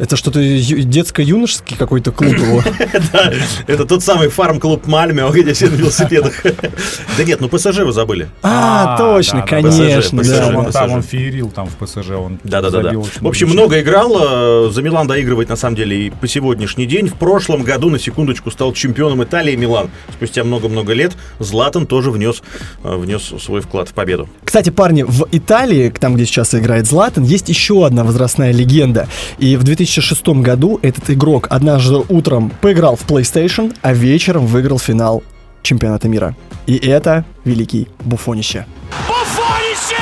Это 0.00 0.16
что-то 0.16 0.40
детско-юношеский 0.40 1.76
какой-то 1.76 2.10
клуб 2.10 2.32
его. 2.32 2.62
Да, 3.12 3.32
это 3.66 3.84
тот 3.84 4.02
самый 4.02 4.28
фарм-клуб 4.28 4.86
Мальме, 4.86 5.24
где 5.30 5.52
все 5.52 5.68
на 5.68 5.74
велосипедах. 5.74 6.42
Да 7.18 7.24
нет, 7.24 7.40
ну 7.40 7.48
ПСЖ 7.48 7.80
вы 7.80 7.92
забыли. 7.92 8.28
А, 8.42 8.96
точно, 8.96 9.40
да, 9.40 9.40
да. 9.40 9.46
конечно. 9.46 10.72
Там 10.72 10.92
он, 10.92 11.02
феерил 11.02 11.50
там 11.50 11.68
в 11.68 11.76
ПСЖ, 11.76 12.10
он 12.12 12.38
Да-да-да. 12.44 12.92
В 13.20 13.26
общем, 13.26 13.48
много 13.48 13.80
играл. 13.80 14.68
э, 14.68 14.70
За 14.70 14.80
Милан 14.80 15.06
доигрывает, 15.06 15.50
на 15.50 15.56
самом 15.56 15.76
деле, 15.76 16.06
и 16.06 16.10
по 16.10 16.26
сегодняшний 16.26 16.86
день. 16.86 17.08
В 17.08 17.14
прошлом 17.14 17.62
году, 17.62 17.90
на 17.90 17.98
секундочку, 17.98 18.50
стал 18.50 18.72
чемпионом 18.72 19.22
Италии 19.22 19.54
Милан. 19.54 19.90
Спустя 20.14 20.44
много-много 20.44 20.94
лет 20.94 21.12
Златан 21.40 21.86
тоже 21.86 22.10
внес, 22.10 22.42
э, 22.84 22.96
внес 22.96 23.32
свой 23.38 23.60
вклад 23.60 23.90
в 23.90 23.92
победу. 23.92 24.28
Кстати, 24.44 24.70
парни, 24.70 25.02
в 25.02 25.26
Италии, 25.30 25.90
там, 25.90 26.14
где 26.14 26.24
сейчас 26.24 26.54
играет 26.54 26.86
Златан, 26.86 27.24
есть 27.24 27.50
еще 27.50 27.84
одна 27.84 28.04
возрастная 28.04 28.52
легенда. 28.52 29.08
И 29.38 29.56
в 29.56 29.64
2006 29.90 30.28
году 30.40 30.78
этот 30.82 31.10
игрок 31.10 31.48
однажды 31.50 31.96
утром 32.08 32.52
поиграл 32.60 32.94
в 32.94 33.04
PlayStation, 33.06 33.74
а 33.82 33.92
вечером 33.92 34.46
выиграл 34.46 34.78
финал 34.78 35.24
чемпионата 35.62 36.08
мира. 36.08 36.36
И 36.66 36.76
это 36.76 37.24
великий 37.44 37.88
Буфонище. 38.04 38.66
Буфонище! 39.08 40.00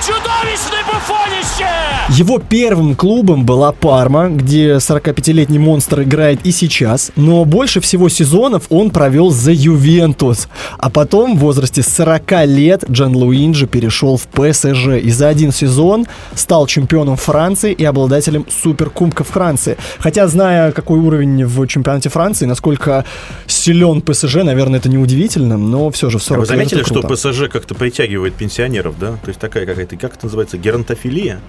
Чудовищное 0.00 0.84
буфонище! 0.84 1.85
Его 2.10 2.38
первым 2.38 2.94
клубом 2.94 3.44
была 3.44 3.72
Парма, 3.72 4.28
где 4.28 4.76
45-летний 4.76 5.58
монстр 5.58 6.02
играет 6.02 6.38
и 6.44 6.52
сейчас, 6.52 7.10
но 7.16 7.44
больше 7.44 7.80
всего 7.80 8.08
сезонов 8.08 8.66
он 8.70 8.90
провел 8.90 9.30
за 9.30 9.50
Ювентус. 9.50 10.46
А 10.78 10.88
потом 10.88 11.36
в 11.36 11.40
возрасте 11.40 11.82
40 11.82 12.46
лет 12.46 12.84
Джан 12.88 13.16
Луинджи 13.16 13.66
перешел 13.66 14.16
в 14.16 14.28
ПСЖ 14.28 15.02
и 15.02 15.10
за 15.10 15.26
один 15.26 15.50
сезон 15.50 16.06
стал 16.36 16.68
чемпионом 16.68 17.16
Франции 17.16 17.72
и 17.72 17.84
обладателем 17.84 18.46
Суперкубка 18.48 19.24
Франции. 19.24 19.76
Хотя, 19.98 20.28
зная, 20.28 20.70
какой 20.70 21.00
уровень 21.00 21.44
в 21.44 21.66
чемпионате 21.66 22.08
Франции, 22.08 22.46
насколько 22.46 23.04
силен 23.48 24.00
ПСЖ, 24.00 24.36
наверное, 24.36 24.78
это 24.78 24.88
неудивительно, 24.88 25.58
но 25.58 25.90
все 25.90 26.08
же 26.08 26.18
в 26.18 26.22
40 26.22 26.36
А 26.36 26.40
Вы 26.40 26.46
лет 26.46 26.68
заметили, 26.70 26.80
это 26.82 27.16
что. 27.16 27.32
ПСЖ 27.32 27.50
как-то 27.50 27.74
притягивает 27.74 28.34
пенсионеров, 28.34 28.94
да? 28.96 29.14
То 29.24 29.28
есть 29.28 29.40
такая 29.40 29.66
какая-то, 29.66 29.96
как 29.96 30.14
это 30.14 30.26
называется, 30.26 30.56
геронтофилия? 30.56 31.40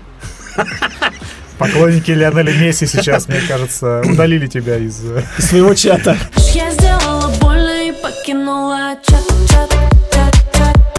Поклонники 1.57 2.11
Лионеля 2.11 2.53
Месси 2.53 2.85
сейчас, 2.85 3.27
мне 3.27 3.39
кажется, 3.47 4.01
удалили 4.05 4.45
тебя 4.47 4.77
из... 4.77 5.03
э, 5.03 5.23
Из 5.39 5.49
своего 5.49 5.73
чата. 5.73 6.15
Я 6.53 6.71
сделала 6.71 7.33
больно 7.41 7.87
и 7.89 7.91
покинула 7.91 8.95
чат, 9.07 9.23
чат. 9.49 9.73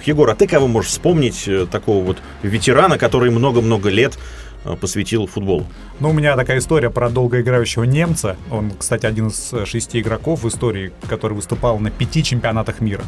Егор, 0.05 0.31
а 0.31 0.35
ты 0.35 0.47
кого 0.49 0.67
можешь 0.67 0.91
вспомнить 0.91 1.47
э, 1.47 1.67
такого 1.71 2.03
вот 2.03 2.19
ветерана, 2.43 2.99
который 2.99 3.31
много-много 3.31 3.89
лет 3.91 4.19
э, 4.65 4.75
посвятил 4.75 5.27
футболу? 5.27 5.67
Ну, 6.01 6.11
у 6.11 6.13
меня 6.13 6.35
такая 6.35 6.59
история 6.59 6.91
про 6.91 7.09
долгоиграющего 7.11 7.85
немца. 7.85 8.37
Он, 8.51 8.73
кстати, 8.77 9.07
один 9.07 9.29
из 9.29 9.53
шести 9.67 10.01
игроков 10.01 10.43
в 10.43 10.49
истории, 10.49 10.93
который 11.09 11.35
выступал 11.35 11.79
на 11.79 11.91
пяти 11.91 12.25
чемпионатах 12.25 12.81
мира. 12.81 13.05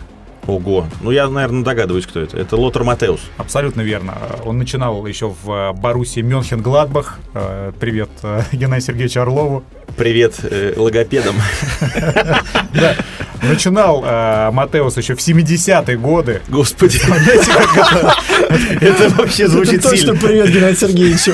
Ого. 0.50 0.86
Ну, 1.00 1.12
я, 1.12 1.28
наверное, 1.28 1.62
догадываюсь, 1.62 2.06
кто 2.06 2.18
это. 2.20 2.36
Это 2.36 2.56
Лотер 2.56 2.82
Матеус. 2.82 3.20
Абсолютно 3.36 3.82
верно. 3.82 4.14
Он 4.44 4.58
начинал 4.58 5.06
еще 5.06 5.28
в 5.42 5.50
э, 5.50 5.72
Боруссии 5.72 6.22
Мюнхен-Гладбах. 6.22 7.18
Э, 7.34 7.72
Привет 7.78 8.10
э, 8.24 8.42
Геннадию 8.52 8.84
Сергеевичу 8.86 9.20
Орлову. 9.20 9.62
Привет 9.96 10.34
э, 10.42 10.74
логопедам. 10.76 11.36
Начинал 13.42 14.02
э, 14.04 14.50
Матеус 14.50 14.96
еще 14.96 15.14
в 15.14 15.18
70-е 15.18 15.96
годы. 15.96 16.42
Господи, 16.48 16.98
это? 18.80 19.08
вообще 19.16 19.46
звучит 19.48 19.74
Это 19.80 19.90
точно 19.90 20.14
сильно. 20.14 20.20
привет 20.20 20.48
Геннадию 20.50 20.76
Сергеевичу. 20.76 21.32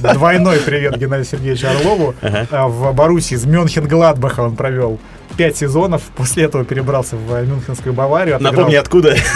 Двойной 0.00 0.58
привет 0.58 0.96
Геннадию 0.96 1.26
Сергеевичу 1.26 1.66
Орлову. 1.68 2.14
В 2.50 2.92
Боруссии 2.92 3.34
из 3.34 3.44
Мюнхен-Гладбаха 3.44 4.40
он 4.42 4.56
провел 4.56 4.98
пять 5.36 5.56
сезонов. 5.56 6.02
После 6.16 6.44
этого 6.44 6.64
перебрался 6.64 7.16
в 7.16 7.44
Мюнхенскую 7.44 7.92
Баварию. 7.94 8.36
отыграл 8.36 8.54
Напомни, 8.54 8.76
откуда? 8.76 9.16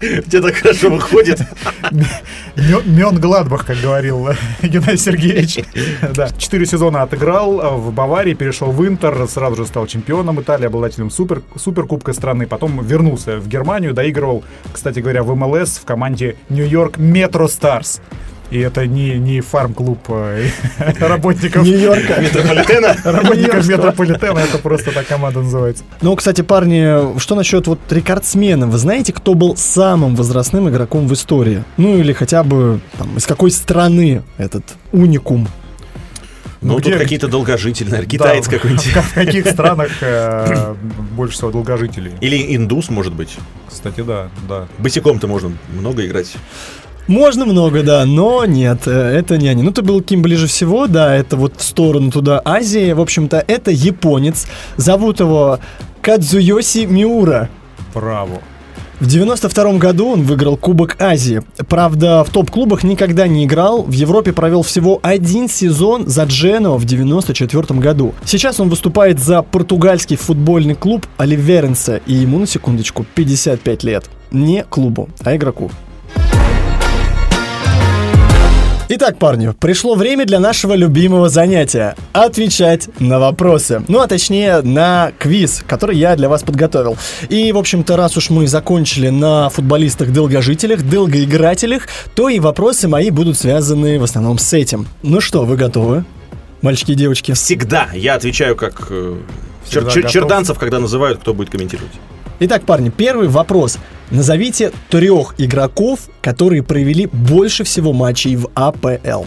Тебя 0.00 0.42
так 0.42 0.54
хорошо 0.54 0.90
выходит. 0.90 1.40
Мё- 2.54 2.82
Мён-Гладбах, 2.84 3.66
как 3.66 3.78
говорил 3.80 4.28
Геннадий 4.62 4.96
Сергеевич. 4.98 5.58
Да, 6.14 6.28
четыре 6.38 6.66
сезона 6.66 7.02
отыграл 7.02 7.60
а, 7.60 7.70
в 7.70 7.92
Баварии, 7.92 8.34
перешел 8.34 8.70
в 8.70 8.86
Интер, 8.86 9.26
сразу 9.28 9.56
же 9.56 9.66
стал 9.66 9.86
чемпионом 9.86 10.40
Италии, 10.40 10.66
обладателем 10.66 11.10
супер, 11.10 11.42
суперкубка 11.56 12.12
страны. 12.12 12.46
Потом 12.46 12.84
вернулся 12.84 13.38
в 13.38 13.48
Германию, 13.48 13.92
доигрывал, 13.94 14.44
кстати 14.72 15.00
говоря, 15.00 15.22
в 15.22 15.34
МЛС 15.34 15.78
в 15.78 15.84
команде 15.84 16.36
Нью-Йорк 16.48 16.98
Метро 16.98 17.48
Старс. 17.48 18.00
И 18.50 18.58
это 18.58 18.86
не, 18.86 19.18
не 19.18 19.40
фарм-клуб 19.42 19.98
э, 20.08 20.48
работников 21.00 21.64
Нью-Йорка. 21.64 22.20
Метрополитена? 22.20 22.96
Работников 23.04 23.68
метрополитена, 23.68 24.38
это 24.38 24.58
просто 24.58 24.90
так 24.90 25.06
команда 25.06 25.40
называется. 25.42 25.84
Ну, 26.00 26.16
кстати, 26.16 26.40
парни, 26.40 27.18
что 27.18 27.34
насчет 27.34 27.66
вот 27.66 27.78
рекордсмена? 27.90 28.66
Вы 28.66 28.78
знаете, 28.78 29.12
кто 29.12 29.34
был 29.34 29.54
самым 29.56 30.16
возрастным 30.16 30.68
игроком 30.70 31.08
в 31.08 31.12
истории? 31.12 31.62
Ну, 31.76 31.98
или 31.98 32.14
хотя 32.14 32.42
бы 32.42 32.80
там, 32.96 33.16
из 33.18 33.26
какой 33.26 33.50
страны 33.50 34.22
этот 34.38 34.64
уникум? 34.92 35.46
Ну, 36.60 36.74
тут 36.76 36.86
где- 36.86 36.98
какие-то 36.98 37.28
долгожители, 37.28 37.88
наверное, 37.90 38.10
китаец 38.10 38.46
Да, 38.46 38.50
какой-нибудь. 38.52 38.84
В 38.86 39.14
каких 39.14 39.46
странах 39.50 39.90
э, 40.00 40.74
больше 41.12 41.34
всего 41.34 41.50
долгожителей? 41.50 42.12
Или 42.20 42.56
индус, 42.56 42.88
может 42.90 43.12
быть. 43.12 43.36
Кстати, 43.68 44.00
да, 44.00 44.28
да. 44.48 44.66
Босиком-то 44.78 45.28
можно 45.28 45.52
много 45.72 46.04
играть. 46.04 46.34
Можно 47.08 47.46
много, 47.46 47.82
да, 47.82 48.04
но 48.04 48.44
нет, 48.44 48.82
э, 48.86 48.90
это 48.90 49.38
не 49.38 49.48
они. 49.48 49.62
Ну, 49.62 49.72
ты 49.72 49.80
был 49.80 50.02
кем 50.02 50.20
ближе 50.20 50.46
всего, 50.46 50.86
да, 50.86 51.16
это 51.16 51.36
вот 51.36 51.54
в 51.56 51.62
сторону 51.62 52.10
туда 52.10 52.42
Азии. 52.44 52.92
В 52.92 53.00
общем-то, 53.00 53.42
это 53.48 53.70
японец. 53.70 54.46
Зовут 54.76 55.20
его 55.20 55.58
Кадзуёси 56.02 56.84
Миура. 56.84 57.48
Браво. 57.94 58.42
В 59.00 59.06
92 59.06 59.78
году 59.78 60.08
он 60.08 60.22
выиграл 60.22 60.58
Кубок 60.58 61.00
Азии. 61.00 61.42
Правда, 61.68 62.24
в 62.24 62.30
топ-клубах 62.30 62.82
никогда 62.82 63.26
не 63.26 63.46
играл. 63.46 63.84
В 63.84 63.92
Европе 63.92 64.34
провел 64.34 64.62
всего 64.62 64.98
один 65.02 65.48
сезон 65.48 66.08
за 66.08 66.24
Дженоа 66.24 66.76
в 66.76 66.84
94 66.84 67.80
году. 67.80 68.12
Сейчас 68.26 68.60
он 68.60 68.68
выступает 68.68 69.18
за 69.18 69.40
португальский 69.42 70.16
футбольный 70.16 70.74
клуб 70.74 71.06
Оливеренса. 71.16 72.02
И 72.06 72.12
ему, 72.12 72.38
на 72.38 72.46
секундочку, 72.46 73.06
55 73.14 73.84
лет. 73.84 74.10
Не 74.30 74.64
клубу, 74.64 75.08
а 75.22 75.34
игроку. 75.34 75.70
Итак, 78.90 79.18
парни, 79.18 79.52
пришло 79.60 79.96
время 79.96 80.24
для 80.24 80.40
нашего 80.40 80.72
любимого 80.72 81.28
занятия– 81.28 81.94
отвечать 82.14 82.88
на 82.98 83.18
вопросы. 83.18 83.82
Ну, 83.86 84.00
а 84.00 84.06
точнее, 84.06 84.62
на 84.62 85.12
квиз, 85.18 85.62
который 85.68 85.98
я 85.98 86.16
для 86.16 86.30
вас 86.30 86.42
подготовил. 86.42 86.96
И, 87.28 87.52
в 87.52 87.58
общем-то, 87.58 87.98
раз 87.98 88.16
уж 88.16 88.30
мы 88.30 88.46
закончили 88.46 89.10
на 89.10 89.50
футболистах-долгожителях, 89.50 90.82
долгоигрателях, 90.88 91.86
то 92.14 92.30
и 92.30 92.40
вопросы 92.40 92.88
мои 92.88 93.10
будут 93.10 93.36
связаны 93.36 93.98
в 93.98 94.04
основном 94.04 94.38
с 94.38 94.54
этим. 94.54 94.86
Ну 95.02 95.20
что, 95.20 95.44
вы 95.44 95.56
готовы? 95.58 96.06
Мальчики 96.62 96.92
и 96.92 96.94
девочки. 96.94 97.32
Всегда 97.32 97.88
я 97.92 98.14
отвечаю 98.14 98.56
как 98.56 98.86
э, 98.88 99.16
чер- 99.70 99.86
Всегда 99.86 99.90
чер- 99.90 99.94
готов. 99.96 100.12
черданцев, 100.12 100.58
когда 100.58 100.78
называют, 100.78 101.20
кто 101.20 101.34
будет 101.34 101.50
комментировать. 101.50 101.92
Итак, 102.40 102.62
парни, 102.64 102.90
первый 102.90 103.28
вопрос. 103.28 103.78
Назовите 104.10 104.72
трех 104.90 105.34
игроков, 105.38 106.00
которые 106.22 106.62
провели 106.62 107.06
больше 107.06 107.64
всего 107.64 107.92
матчей 107.92 108.36
в 108.36 108.48
АПЛ. 108.54 109.24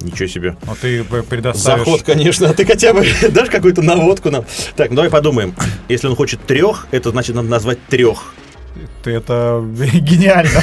Ничего 0.00 0.28
себе. 0.28 0.56
Ну, 0.64 0.74
ты 0.80 1.02
предоставишь... 1.04 1.84
Заход, 1.86 2.02
конечно. 2.02 2.48
А 2.50 2.54
ты 2.54 2.64
хотя 2.64 2.92
бы 2.92 3.04
дашь 3.30 3.48
какую-то 3.48 3.82
наводку 3.82 4.30
нам? 4.30 4.44
Так, 4.76 4.90
ну 4.90 4.96
давай 4.96 5.10
подумаем. 5.10 5.54
Если 5.88 6.06
он 6.06 6.14
хочет 6.14 6.40
трех, 6.46 6.86
это 6.92 7.10
значит 7.10 7.34
надо 7.34 7.48
назвать 7.48 7.78
трех. 7.86 8.34
Ты 9.02 9.12
это 9.12 9.64
гениально. 9.94 10.60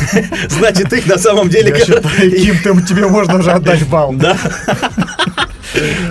Значит, 0.48 0.94
их 0.94 1.08
на 1.08 1.18
самом 1.18 1.50
деле... 1.50 1.72
Я 1.72 1.80
считаю, 1.80 2.04
Ким, 2.32 2.80
ты- 2.80 2.88
тебе 2.88 3.08
можно 3.08 3.40
уже 3.40 3.52
отдать 3.52 3.86
балл. 3.88 4.14
Да? 4.14 4.38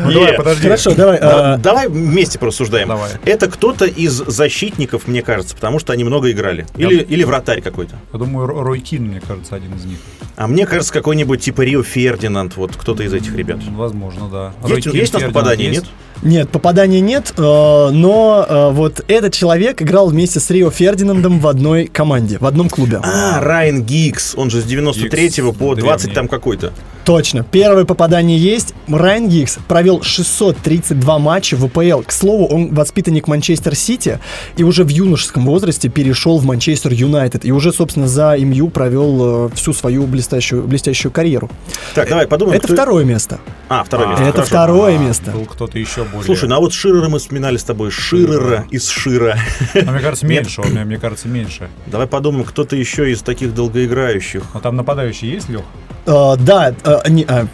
Ну, 0.04 0.12
давай, 0.12 0.32
подожди. 0.34 0.62
Хорошо, 0.62 0.94
давай. 0.94 1.20
Да, 1.20 1.54
а, 1.54 1.56
Давай 1.58 1.88
вместе 1.88 2.38
порассуждаем. 2.38 2.88
Давай. 2.88 3.10
Это 3.24 3.50
кто-то 3.50 3.84
из 3.86 4.12
защитников, 4.12 5.06
мне 5.06 5.22
кажется, 5.22 5.54
потому 5.54 5.78
что 5.78 5.92
они 5.92 6.04
много 6.04 6.30
играли. 6.30 6.66
Или, 6.76 7.02
или 7.02 7.24
вратарь 7.24 7.60
какой-то. 7.62 7.96
Я 8.12 8.18
думаю, 8.18 8.46
Ро- 8.48 8.62
Рой 8.62 8.80
Кин, 8.80 9.04
мне 9.04 9.20
кажется, 9.20 9.54
один 9.54 9.74
из 9.74 9.84
них. 9.84 9.98
А 10.36 10.46
мне 10.46 10.66
кажется, 10.66 10.92
какой-нибудь 10.92 11.40
типа 11.40 11.62
Рио 11.62 11.82
Фердинанд, 11.82 12.56
вот 12.56 12.76
кто-то 12.76 13.02
из 13.02 13.12
этих 13.12 13.34
ребят. 13.36 13.60
Возможно, 13.70 14.28
да. 14.28 14.52
Рой 14.62 14.76
Есть, 14.76 14.84
Кин, 14.90 14.92
есть 14.94 15.14
у 15.14 15.18
нас 15.18 15.26
попадание, 15.28 15.68
есть? 15.68 15.82
нет? 15.82 15.90
Нет, 16.24 16.48
попадания 16.50 17.00
нет, 17.00 17.34
э, 17.36 17.40
но 17.42 18.46
э, 18.48 18.70
вот 18.72 19.04
этот 19.08 19.34
человек 19.34 19.82
играл 19.82 20.08
вместе 20.08 20.40
с 20.40 20.50
Рио 20.50 20.70
Фердинандом 20.70 21.38
в 21.38 21.46
одной 21.46 21.86
команде, 21.86 22.38
в 22.38 22.46
одном 22.46 22.68
клубе. 22.70 23.00
А, 23.02 23.40
Райан 23.40 23.82
Гикс, 23.84 24.34
он 24.34 24.48
же 24.50 24.60
с 24.62 24.64
93 24.64 25.52
по 25.52 25.74
20 25.74 25.76
древний. 26.06 26.14
там 26.14 26.28
какой-то. 26.28 26.72
Точно, 27.04 27.44
первое 27.44 27.84
попадание 27.84 28.38
есть. 28.38 28.72
Райан 28.88 29.28
Гиггс 29.28 29.58
провел 29.68 30.00
632 30.00 31.18
матча 31.18 31.54
в 31.54 31.68
ВПЛ. 31.68 32.00
К 32.06 32.10
слову, 32.10 32.46
он 32.46 32.74
воспитанник 32.74 33.28
Манчестер 33.28 33.74
Сити 33.74 34.20
и 34.56 34.62
уже 34.64 34.84
в 34.84 34.88
юношеском 34.88 35.44
возрасте 35.44 35.90
перешел 35.90 36.38
в 36.38 36.46
Манчестер 36.46 36.92
Юнайтед. 36.94 37.44
И 37.44 37.52
уже, 37.52 37.72
собственно, 37.74 38.08
за 38.08 38.34
МЮ 38.38 38.70
провел 38.70 39.48
э, 39.48 39.54
всю 39.54 39.74
свою 39.74 40.06
блестящую, 40.06 40.62
блестящую 40.62 41.12
карьеру. 41.12 41.50
Так, 41.94 42.08
давай 42.08 42.26
подумаем. 42.26 42.56
Это 42.56 42.68
кто- 42.68 42.74
второе 42.76 43.04
место. 43.04 43.38
А, 43.68 43.84
второе 43.84 44.06
А, 44.06 44.10
место. 44.10 44.24
Это 44.24 44.32
хорошо. 44.36 44.48
второе 44.48 44.94
А, 44.96 44.98
место. 44.98 45.30
Был 45.32 45.44
кто-то 45.44 45.78
еще 45.78 46.04
более... 46.14 46.26
Слушай, 46.26 46.48
ну 46.48 46.56
а 46.56 46.60
вот 46.60 46.72
Ширера 46.72 47.08
мы 47.08 47.18
вспоминали 47.18 47.56
с 47.56 47.64
тобой. 47.64 47.90
Ширера 47.90 48.66
из 48.70 48.88
Шира. 48.88 49.36
А 49.74 49.90
мне 49.90 50.00
кажется, 50.00 50.26
меньше. 50.26 50.60
он, 50.62 50.68
Мне, 50.70 50.84
мне 50.84 50.98
кажется, 50.98 51.28
меньше. 51.28 51.68
Давай 51.86 52.06
подумаем, 52.06 52.44
кто-то 52.44 52.76
еще 52.76 53.10
из 53.10 53.20
таких 53.22 53.54
долгоиграющих. 53.54 54.42
Но 54.54 54.60
там 54.60 54.76
нападающий 54.76 55.30
есть, 55.30 55.48
Лех? 55.48 55.62
Э, 56.06 56.34
да, 56.38 56.74
э, 56.84 56.98
не- 57.10 57.24
а, 57.28 57.46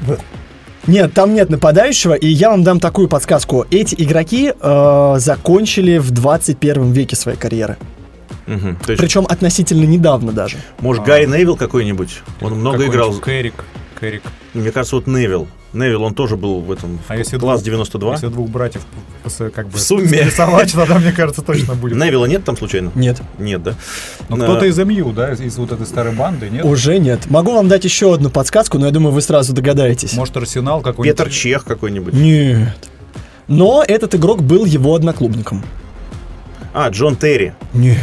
нет, 0.87 1.13
там 1.13 1.35
нет 1.35 1.51
нападающего, 1.51 2.15
и 2.15 2.27
я 2.27 2.51
вам 2.51 2.63
дам 2.65 2.81
такую 2.81 3.09
подсказку. 3.09 3.67
Эти 3.71 3.95
игроки 3.99 4.53
э, 4.59 5.15
закончили 5.19 5.99
в 5.99 6.11
21 6.11 6.93
веке 6.93 7.17
своей 7.17 7.39
карьеры. 7.39 7.77
То 8.47 8.55
есть, 8.89 9.01
Причем 9.01 9.27
относительно 9.29 9.85
недавно 9.85 10.33
даже. 10.33 10.57
может, 10.81 11.05
Гарри 11.05 11.27
Невилл 11.27 11.57
какой-нибудь? 11.57 12.21
Он 12.41 12.55
много 12.55 12.79
Какой-нибудь 12.79 12.97
играл. 12.97 13.15
Кэрик. 13.21 13.55
Кэрик. 14.01 14.23
Мне 14.55 14.71
кажется, 14.73 14.97
вот 14.97 15.07
Невилл. 15.07 15.47
Невилл, 15.73 16.03
он 16.03 16.15
тоже 16.15 16.37
был 16.37 16.61
в 16.61 16.73
этом 16.73 16.99
А 17.07 17.17
если 17.17 17.39
класс 17.39 17.61
двух- 17.61 17.67
92. 17.67 18.13
Если 18.15 18.27
двух 18.29 18.49
братьев 18.49 18.83
как 19.55 19.69
бы 19.69 19.77
В 19.79 19.81
сумме. 19.81 20.23
рисовать, 20.25 20.73
тогда, 20.73 20.99
мне 20.99 21.13
кажется, 21.13 21.43
точно 21.43 21.75
будет. 21.75 21.97
Невилла 21.97 22.25
нет 22.27 22.43
там 22.45 22.57
случайно? 22.57 22.91
Нет. 22.95 23.21
Нет, 23.39 23.63
да? 23.63 23.75
Но 24.29 24.37
На- 24.37 24.45
кто-то 24.47 24.67
из 24.67 24.77
МЮ, 24.79 25.13
да, 25.13 25.33
из, 25.33 25.41
из 25.41 25.57
вот 25.59 25.71
этой 25.73 25.87
старой 25.87 26.13
банды, 26.13 26.49
нет? 26.51 26.65
Уже 26.65 26.99
нет. 26.99 27.31
Могу 27.31 27.53
вам 27.53 27.69
дать 27.69 27.85
еще 27.85 28.13
одну 28.15 28.31
подсказку, 28.31 28.79
но 28.79 28.87
я 28.87 28.93
думаю, 28.93 29.13
вы 29.13 29.21
сразу 29.21 29.53
догадаетесь. 29.53 30.15
Может, 30.15 30.37
Арсенал 30.37 30.81
какой-нибудь? 30.81 31.17
Петр 31.19 31.31
Чех 31.31 31.65
какой-нибудь. 31.65 32.15
Нет. 32.15 32.75
Но 33.47 33.85
этот 33.87 34.15
игрок 34.15 34.43
был 34.43 34.65
его 34.65 34.95
одноклубником. 34.95 35.63
А, 36.73 36.89
Джон 36.89 37.17
Терри. 37.17 37.53
Нет. 37.75 37.99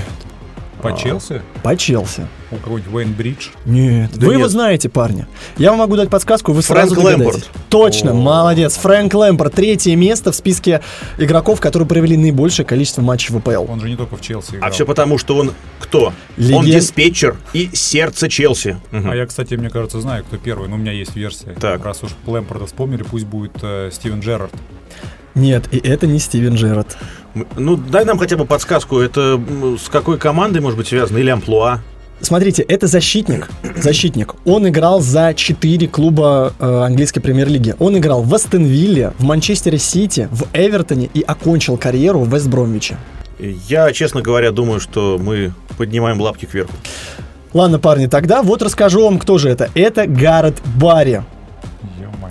По 0.82 0.96
Челси? 0.96 1.42
По 1.64 1.76
Челси. 1.76 2.28
У 2.52 2.56
какой-нибудь 2.56 2.94
Уэйн 2.94 3.14
Бридж? 3.14 3.48
Нет. 3.66 4.12
Да 4.16 4.26
вы 4.28 4.34
его 4.34 4.44
нет. 4.44 4.52
знаете, 4.52 4.88
парни. 4.90 5.26
Я 5.58 5.72
вам 5.72 5.80
могу 5.80 5.98
дать 5.98 6.10
подсказку, 6.10 6.54
вы 6.54 6.62
Фрэнк 6.62 6.92
сразу. 6.92 7.02
Лэмпорт. 7.06 7.50
Точно, 7.70 8.14
молодец. 8.14 8.78
Фрэнк 8.78 9.14
Лэмпорт. 9.14 9.54
Третье 9.54 9.96
место 9.96 10.32
в 10.32 10.36
списке 10.36 10.82
игроков, 11.18 11.60
которые 11.60 11.88
провели 11.88 12.16
наибольшее 12.16 12.66
количество 12.66 13.02
матчей 13.02 13.34
в 13.34 13.38
АПЛ. 13.38 13.70
Он 13.70 13.82
же 13.82 13.90
не 13.90 13.98
только 13.98 14.16
в 14.16 14.22
Челси 14.22 14.56
играл. 14.56 14.70
А 14.70 14.72
все 14.72 14.86
потому, 14.86 15.18
что 15.18 15.36
он 15.38 15.52
кто? 15.80 16.08
Он 16.08 16.14
Леген- 16.38 16.64
диспетчер 16.72 17.36
и 17.54 17.70
сердце 17.74 18.30
Челси. 18.30 18.78
Мгм. 18.92 19.10
А 19.12 19.16
я, 19.16 19.26
кстати, 19.26 19.56
мне 19.56 19.70
кажется, 19.70 20.00
знаю, 20.00 20.24
кто 20.24 20.38
первый, 20.38 20.70
но 20.70 20.76
у 20.76 20.80
меня 20.80 20.94
есть 20.94 21.16
версия. 21.16 21.56
Так. 21.60 21.84
Раз 21.84 22.04
уж 22.04 22.12
Лэмпорда 22.26 22.66
вспомнили, 22.68 23.04
пусть 23.04 23.26
будет 23.26 23.54
э, 23.62 23.90
Стивен 23.92 24.22
Джерард. 24.22 24.54
Нет, 25.38 25.66
и 25.72 25.78
это 25.78 26.08
не 26.08 26.18
Стивен 26.18 26.56
Джерард. 26.56 26.98
Ну, 27.56 27.78
дай 27.78 28.06
нам 28.06 28.18
хотя 28.18 28.36
бы 28.36 28.46
подсказку. 28.46 29.00
Это 29.00 29.40
с 29.80 29.88
какой 29.88 30.18
командой, 30.18 30.60
может 30.60 30.78
быть, 30.78 30.88
связано? 30.88 31.20
Или 31.20 31.30
амплуа? 31.30 31.80
Смотрите, 32.20 32.64
это 32.64 32.88
защитник. 32.88 33.48
Защитник. 33.78 34.34
Он 34.46 34.68
играл 34.68 35.00
за 35.00 35.36
4 35.36 35.88
клуба 35.88 36.54
э, 36.60 36.66
английской 36.66 37.20
премьер-лиги. 37.20 37.76
Он 37.78 37.96
играл 37.96 38.24
в 38.24 38.34
Астонвилле, 38.34 39.14
в 39.20 39.24
Манчестере 39.24 39.78
Сити, 39.78 40.28
в 40.32 40.48
Эвертоне 40.54 41.12
и 41.14 41.22
окончил 41.22 41.78
карьеру 41.78 42.22
в 42.22 42.34
Вестбромвиче. 42.34 42.98
Я, 43.38 43.94
честно 43.94 44.24
говоря, 44.24 44.50
думаю, 44.52 44.80
что 44.80 45.20
мы 45.22 45.54
поднимаем 45.78 46.20
лапки 46.20 46.46
кверху. 46.46 46.74
Ладно, 47.54 47.78
парни, 47.78 48.08
тогда 48.08 48.42
вот 48.42 48.64
расскажу 48.64 49.04
вам, 49.04 49.20
кто 49.20 49.38
же 49.38 49.50
это. 49.50 49.70
Это 49.76 50.08
Гаррет 50.08 50.56
Барри. 50.76 51.24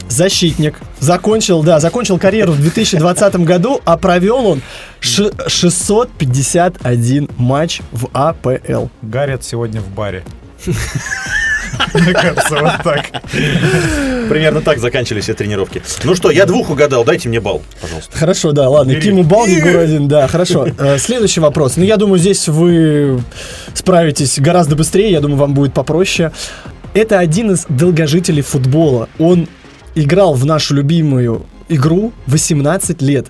Защитник. 0.09 0.77
Закончил, 1.01 1.63
да, 1.63 1.81
закончил 1.81 2.19
карьеру 2.19 2.53
в 2.53 2.61
2020 2.61 3.37
году, 3.45 3.81
а 3.85 3.97
провел 3.97 4.47
он 4.47 4.63
ш- 5.01 5.31
651 5.49 7.29
матч 7.37 7.81
в 7.93 8.09
АПЛ. 8.13 8.87
Гаррет 9.03 9.45
сегодня 9.45 9.81
в 9.81 9.89
баре. 9.89 10.23
Мне 11.95 12.13
кажется, 12.13 12.57
вот 12.61 12.73
так. 12.85 13.23
Примерно 14.29 14.61
так 14.61 14.79
заканчивались 14.79 15.25
все 15.25 15.35
тренировки. 15.35 15.83
Ну 16.05 16.15
что, 16.15 16.31
я 16.31 16.47
двух 16.47 16.71
угадал, 16.71 17.05
дайте 17.05 17.29
мне 17.29 17.41
балл, 17.41 17.63
пожалуйста. 17.81 18.17
Хорошо, 18.17 18.53
да, 18.53 18.69
ладно, 18.69 18.91
Бери. 18.93 19.03
Киму 19.03 19.23
бал, 19.23 19.47
Егору 19.47 19.79
один, 19.81 20.09
да, 20.09 20.27
хорошо. 20.29 20.67
Э, 20.79 20.99
Следующий 20.99 21.41
вопрос. 21.41 21.77
Ну, 21.77 21.85
я 21.85 21.97
думаю, 21.97 22.19
здесь 22.19 22.49
вы 22.49 23.21
справитесь 23.75 24.39
гораздо 24.39 24.77
быстрее, 24.77 25.11
я 25.11 25.21
думаю, 25.21 25.39
вам 25.39 25.55
будет 25.55 25.75
попроще. 25.75 26.33
Это 26.95 27.19
один 27.19 27.51
из 27.53 27.67
долгожителей 27.69 28.43
футбола. 28.43 29.09
Он 29.19 29.49
играл 29.97 30.35
в 30.35 30.45
нашу 30.47 30.75
любимую 30.75 31.45
игру 31.69 32.13
18 32.29 33.03
лет, 33.03 33.27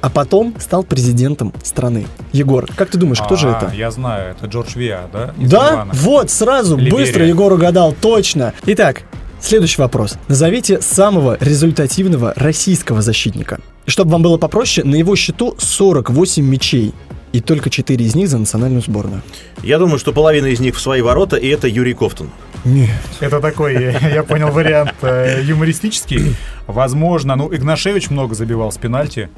а 0.00 0.08
потом 0.08 0.54
стал 0.60 0.84
президентом 0.84 1.52
страны. 1.64 2.06
Егор, 2.32 2.66
как 2.76 2.90
ты 2.90 2.98
думаешь, 2.98 3.20
кто 3.20 3.34
же 3.36 3.48
А, 3.50 3.56
это? 3.58 3.74
Я 3.74 3.90
знаю, 3.90 4.30
это 4.36 4.46
Джордж 4.46 4.76
Виа, 4.76 5.08
да? 5.12 5.34
Из 5.38 5.50
Да, 5.50 5.70
Ливана. 5.72 5.92
вот, 5.94 6.30
сразу, 6.30 6.76
Либерия. 6.76 6.92
быстро 6.96 7.26
Егор 7.26 7.52
угадал, 7.52 7.94
точно. 8.00 8.52
Итак, 8.66 9.02
следующий 9.40 9.80
вопрос. 9.82 10.14
Назовите 10.28 10.80
самого 10.80 11.36
результативного 11.40 12.32
российского 12.36 13.02
защитника. 13.02 13.58
И 13.86 13.90
чтобы 13.90 14.12
вам 14.12 14.22
было 14.22 14.36
попроще, 14.38 14.86
на 14.86 14.94
его 14.94 15.16
счету 15.16 15.56
48 15.58 16.44
мячей. 16.44 16.94
И 17.32 17.40
только 17.40 17.70
4 17.70 18.04
из 18.04 18.14
них 18.16 18.28
за 18.28 18.38
национальную 18.38 18.82
сборную. 18.82 19.22
Я 19.62 19.78
думаю, 19.78 19.98
что 20.00 20.12
половина 20.12 20.46
из 20.46 20.58
них 20.58 20.74
в 20.74 20.80
свои 20.80 21.00
ворота, 21.00 21.36
и 21.36 21.46
это 21.46 21.68
Юрий 21.68 21.94
Кофтон. 21.94 22.28
Нет. 22.64 22.90
Это 23.20 23.40
такой, 23.40 23.96
я 24.12 24.22
понял, 24.22 24.50
вариант 24.50 24.94
э, 25.02 25.40
юмористический. 25.44 26.36
Возможно, 26.66 27.36
ну, 27.36 27.54
Игнашевич 27.54 28.10
много 28.10 28.34
забивал 28.34 28.70
с 28.72 28.76
пенальти. 28.76 29.28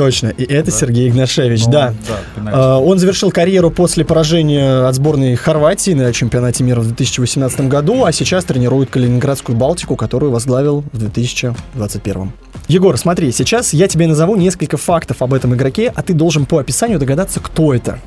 Точно, 0.00 0.28
и 0.28 0.44
это 0.44 0.70
Сергей 0.70 1.10
Игнашевич, 1.10 1.66
Ну, 1.66 1.72
да. 1.72 1.94
да. 2.36 2.50
А, 2.52 2.78
Он 2.78 2.98
завершил 2.98 3.30
карьеру 3.30 3.70
после 3.70 4.02
поражения 4.04 4.86
от 4.86 4.94
сборной 4.94 5.34
Хорватии 5.34 5.90
на 5.90 6.10
чемпионате 6.12 6.64
мира 6.64 6.80
в 6.80 6.86
2018 6.86 7.68
году, 7.68 8.04
а 8.04 8.12
сейчас 8.12 8.44
тренирует 8.44 8.88
Калининградскую 8.88 9.58
Балтику, 9.58 9.96
которую 9.96 10.32
возглавил 10.32 10.84
в 10.92 10.98
2021. 10.98 12.32
Егор, 12.68 12.96
смотри, 12.96 13.30
сейчас 13.32 13.74
я 13.74 13.88
тебе 13.88 14.06
назову 14.06 14.36
несколько 14.36 14.76
фактов 14.76 15.20
об 15.20 15.34
этом 15.34 15.54
игроке, 15.54 15.92
а 15.94 16.02
ты 16.02 16.14
должен 16.14 16.46
по 16.46 16.58
описанию 16.58 16.98
догадаться, 16.98 17.40
кто 17.40 17.74
это. 17.74 17.98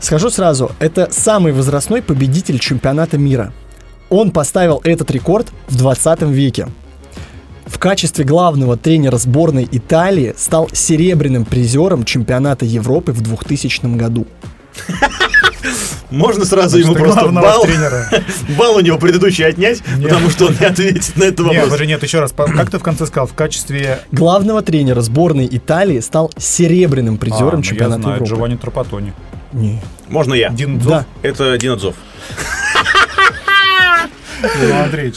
Скажу 0.00 0.28
сразу, 0.30 0.72
это 0.80 1.08
самый 1.12 1.52
возрастной 1.52 2.02
победитель 2.02 2.58
чемпионата 2.58 3.16
мира. 3.16 3.52
Он 4.12 4.30
поставил 4.30 4.82
этот 4.84 5.10
рекорд 5.10 5.50
в 5.68 5.76
20 5.76 6.20
веке. 6.24 6.68
В 7.64 7.78
качестве 7.78 8.26
главного 8.26 8.76
тренера 8.76 9.16
сборной 9.16 9.66
Италии 9.72 10.34
стал 10.36 10.68
серебряным 10.70 11.46
призером 11.46 12.04
чемпионата 12.04 12.66
Европы 12.66 13.12
в 13.12 13.22
2000 13.22 13.96
году. 13.96 14.26
Можно 16.10 16.44
сразу 16.44 16.76
ему 16.76 16.94
просто 16.94 17.26
балл, 17.28 17.62
тренера. 17.62 18.06
балл 18.58 18.76
у 18.76 18.80
него 18.80 18.98
предыдущий 18.98 19.46
отнять, 19.46 19.82
потому 20.02 20.28
что 20.28 20.48
он 20.48 20.56
не 20.60 20.66
ответит 20.66 21.16
на 21.16 21.24
этот 21.24 21.38
Нет, 21.38 21.48
вопрос. 21.48 21.64
подожди, 21.64 21.86
нет, 21.86 22.02
еще 22.02 22.20
раз. 22.20 22.34
Как 22.36 22.70
ты 22.70 22.78
в 22.78 22.82
конце 22.82 23.06
сказал? 23.06 23.26
В 23.26 23.32
качестве... 23.32 24.00
Главного 24.12 24.60
тренера 24.60 25.00
сборной 25.00 25.48
Италии 25.50 26.00
стал 26.00 26.30
серебряным 26.36 27.14
А, 27.14 27.16
призером 27.16 27.50
ну, 27.50 27.56
я 27.58 27.62
чемпионата 27.62 28.02
знаю, 28.02 28.16
Европы. 28.16 28.34
Джованни 28.34 28.56
Тропатони. 28.56 29.14
Не. 29.54 29.80
Можно 30.10 30.34
я? 30.34 30.50
Дино 30.50 30.78
Дзофф? 30.78 30.90
Да, 30.90 31.06
Это 31.22 31.56
Дино 31.56 31.71
Дзофф. 31.71 31.94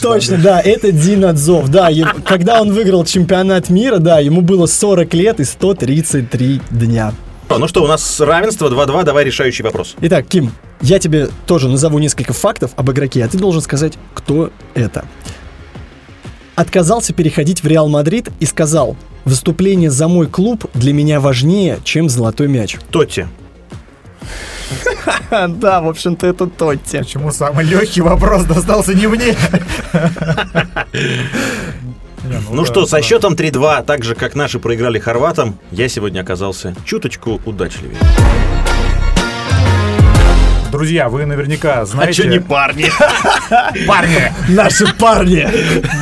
Точно, 0.00 0.38
да, 0.38 0.60
это 0.60 0.92
Дино 0.92 1.24
Дзофф. 1.24 1.68
Да, 1.68 1.90
когда 2.24 2.60
он 2.60 2.72
выиграл 2.72 3.04
чемпионат 3.04 3.70
мира, 3.70 3.98
да, 3.98 4.20
ему 4.20 4.40
было 4.40 4.66
40 4.66 5.14
лет 5.14 5.40
и 5.40 5.44
133 5.44 6.60
дня. 6.70 7.12
Ну 7.48 7.68
что, 7.68 7.84
у 7.84 7.86
нас 7.86 8.20
равенство 8.20 8.68
2-2, 8.68 9.04
давай 9.04 9.24
решающий 9.24 9.62
вопрос. 9.62 9.94
Итак, 10.00 10.26
Ким, 10.26 10.52
я 10.80 10.98
тебе 10.98 11.28
тоже 11.46 11.68
назову 11.68 11.98
несколько 11.98 12.32
фактов 12.32 12.72
об 12.76 12.90
игроке, 12.90 13.24
а 13.24 13.28
ты 13.28 13.38
должен 13.38 13.62
сказать, 13.62 13.94
кто 14.14 14.50
это. 14.74 15.04
Отказался 16.54 17.12
переходить 17.12 17.62
в 17.62 17.66
Реал 17.66 17.88
Мадрид 17.88 18.30
и 18.40 18.46
сказал, 18.46 18.96
выступление 19.24 19.90
за 19.90 20.08
мой 20.08 20.26
клуб 20.26 20.64
для 20.74 20.92
меня 20.92 21.20
важнее, 21.20 21.78
чем 21.84 22.08
золотой 22.08 22.48
мяч. 22.48 22.78
Тотти. 22.90 23.26
Да, 25.48 25.80
в 25.80 25.88
общем-то, 25.88 26.26
это 26.26 26.46
Тотти. 26.46 26.98
Почему 26.98 27.32
самый 27.32 27.64
легкий 27.64 28.00
вопрос 28.00 28.44
достался 28.44 28.94
не 28.94 29.06
мне? 29.06 29.36
Не, 32.24 32.38
Ну 32.50 32.62
да, 32.62 32.66
что, 32.66 32.86
со 32.86 33.00
счетом 33.02 33.34
3-2, 33.34 33.84
так 33.84 34.02
же 34.02 34.16
как 34.16 34.34
наши 34.34 34.58
проиграли 34.58 34.98
хорватам, 34.98 35.58
я 35.70 35.88
сегодня 35.88 36.22
оказался 36.22 36.74
чуточку 36.84 37.40
удачливее. 37.44 37.98
Друзья, 40.72 41.08
вы 41.08 41.26
наверняка 41.26 41.80
А 41.82 41.86
знаете... 41.86 42.22
что 42.22 42.28
не 42.28 42.40
парни? 42.40 42.86
Парни! 43.86 44.32
Наши 44.48 44.92
парни! 44.94 45.46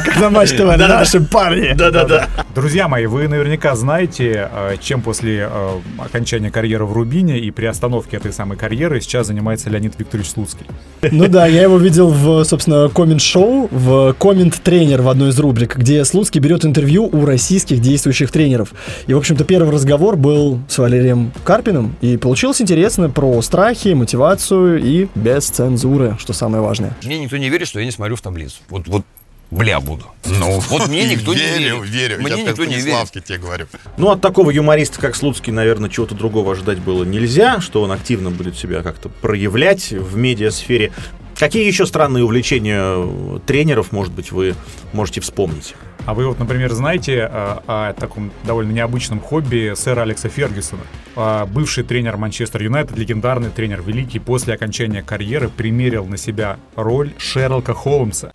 Как 0.04 0.20
на 0.20 0.30
Матч 0.30 0.50
ТВ, 0.50 0.76
наши 0.78 1.20
парни! 1.20 1.74
Да-да-да. 1.74 2.28
Друзья 2.54 2.88
мои, 2.88 3.06
вы 3.06 3.28
наверняка 3.28 3.74
знаете, 3.74 4.48
э, 4.50 4.76
чем 4.80 5.02
после 5.02 5.48
э, 5.50 5.70
окончания 5.98 6.50
карьеры 6.50 6.84
в 6.86 6.92
Рубине 6.92 7.38
и 7.40 7.50
при 7.50 7.66
остановке 7.66 8.16
этой 8.16 8.32
самой 8.32 8.56
карьеры 8.56 9.00
сейчас 9.00 9.26
занимается 9.26 9.70
Леонид 9.70 9.94
Викторович 9.98 10.30
Слуцкий. 10.30 10.66
Ну 11.02 11.26
да, 11.26 11.46
я 11.46 11.62
его 11.62 11.78
видел 11.78 12.08
в, 12.08 12.44
собственно, 12.44 12.88
коммент-шоу, 12.88 13.68
в 13.70 14.14
коммент-тренер 14.14 15.02
в 15.02 15.08
одной 15.08 15.30
из 15.30 15.38
рубрик, 15.38 15.76
где 15.76 16.04
Слуцкий 16.04 16.40
берет 16.40 16.64
интервью 16.64 17.08
у 17.12 17.26
российских 17.26 17.80
действующих 17.80 18.30
тренеров. 18.30 18.72
И, 19.08 19.14
в 19.14 19.18
общем-то, 19.18 19.44
первый 19.44 19.72
разговор 19.72 20.16
был 20.16 20.60
с 20.68 20.78
Валерием 20.78 21.32
Карпиным, 21.44 21.96
и 22.00 22.16
получилось 22.16 22.62
интересно 22.62 23.10
про 23.10 23.42
страхи, 23.42 23.88
мотивацию 23.88 24.53
и 24.76 25.08
без 25.14 25.46
цензуры, 25.46 26.16
что 26.18 26.32
самое 26.32 26.62
важное. 26.62 26.96
Мне 27.02 27.18
никто 27.18 27.36
не 27.36 27.48
верит, 27.48 27.68
что 27.68 27.78
я 27.80 27.84
не 27.84 27.90
смотрю 27.90 28.16
в 28.16 28.20
таблицу. 28.20 28.56
Вот, 28.68 28.86
вот 28.88 29.04
бля 29.50 29.80
буду. 29.80 30.04
Ну, 30.24 30.58
вот 30.58 30.88
мне 30.88 31.08
никто 31.08 31.34
не 31.34 31.40
верю, 31.40 31.82
верит. 31.82 31.90
верю. 31.90 32.22
Мне 32.22 32.30
Я 32.30 32.42
никто 32.42 32.64
не 32.64 32.76
верит. 32.76 33.10
Тебе 33.24 33.38
говорю. 33.38 33.66
Ну, 33.96 34.10
от 34.10 34.20
такого 34.20 34.50
юмориста, 34.50 35.00
как 35.00 35.14
Слуцкий, 35.14 35.52
наверное, 35.52 35.90
чего-то 35.90 36.14
другого 36.14 36.52
ожидать 36.52 36.78
было 36.78 37.04
нельзя, 37.04 37.60
что 37.60 37.82
он 37.82 37.92
активно 37.92 38.30
будет 38.30 38.56
себя 38.56 38.82
как-то 38.82 39.08
проявлять 39.08 39.92
в 39.92 40.16
медиасфере. 40.16 40.92
Какие 41.38 41.66
еще 41.66 41.84
странные 41.84 42.24
увлечения 42.24 42.80
э, 42.80 43.38
тренеров, 43.46 43.90
может 43.92 44.12
быть, 44.12 44.30
вы 44.30 44.54
можете 44.92 45.20
вспомнить? 45.20 45.74
А 46.06 46.14
вы 46.14 46.26
вот, 46.26 46.38
например, 46.38 46.72
знаете 46.72 47.28
э, 47.30 47.58
о 47.66 47.92
таком 47.94 48.30
довольно 48.44 48.72
необычном 48.72 49.20
хобби 49.20 49.72
сэра 49.74 50.02
Алекса 50.02 50.28
Фергюсона? 50.28 50.82
А, 51.16 51.46
Бывший 51.46 51.82
тренер 51.82 52.16
Манчестер 52.18 52.62
Юнайтед, 52.62 52.96
легендарный 52.96 53.50
тренер, 53.50 53.82
великий, 53.82 54.20
после 54.20 54.54
окончания 54.54 55.02
карьеры 55.02 55.48
примерил 55.48 56.06
на 56.06 56.16
себя 56.16 56.58
роль 56.76 57.12
Шерлока 57.18 57.74
Холмса. 57.74 58.30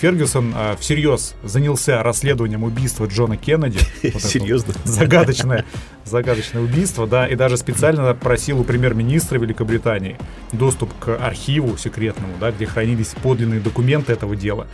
Фергюсон 0.00 0.54
э, 0.56 0.76
всерьез 0.80 1.34
занялся 1.42 2.02
расследованием 2.02 2.62
убийства 2.62 3.04
Джона 3.04 3.36
Кеннеди. 3.36 3.80
Вот 4.14 4.22
Серьезно? 4.22 4.72
Загадочное, 4.84 5.66
загадочное 6.06 6.62
убийство, 6.62 7.06
да, 7.06 7.26
и 7.26 7.34
даже 7.34 7.58
специально 7.58 8.14
просил 8.14 8.60
у 8.60 8.64
премьер-министра 8.64 9.38
Великобритании 9.38 10.16
доступ 10.52 10.90
к 10.98 11.16
архиву 11.16 11.76
секретному, 11.76 12.32
да, 12.40 12.50
где 12.50 12.64
хранились 12.64 13.14
подлинные 13.22 13.60
документы 13.60 14.14
этого 14.14 14.34
дела. 14.34 14.66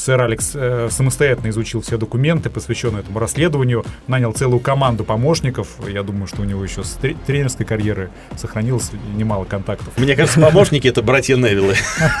Сэр 0.00 0.22
Алекс 0.22 0.52
э, 0.54 0.88
самостоятельно 0.90 1.50
изучил 1.50 1.82
все 1.82 1.98
документы, 1.98 2.48
посвященные 2.48 3.00
этому 3.00 3.18
расследованию, 3.18 3.84
нанял 4.06 4.32
целую 4.32 4.60
команду 4.60 5.04
помощников. 5.04 5.68
Я 5.86 6.02
думаю, 6.02 6.26
что 6.26 6.40
у 6.40 6.44
него 6.44 6.64
еще 6.64 6.82
с 6.84 6.92
тре- 6.92 7.16
тренерской 7.26 7.66
карьеры 7.66 8.08
сохранилось 8.38 8.92
немало 9.14 9.44
контактов. 9.44 9.88
Мне 9.98 10.16
кажется, 10.16 10.40
помощники 10.40 10.88
это 10.88 11.02
братья 11.02 11.36
Невиллы. 11.36 11.74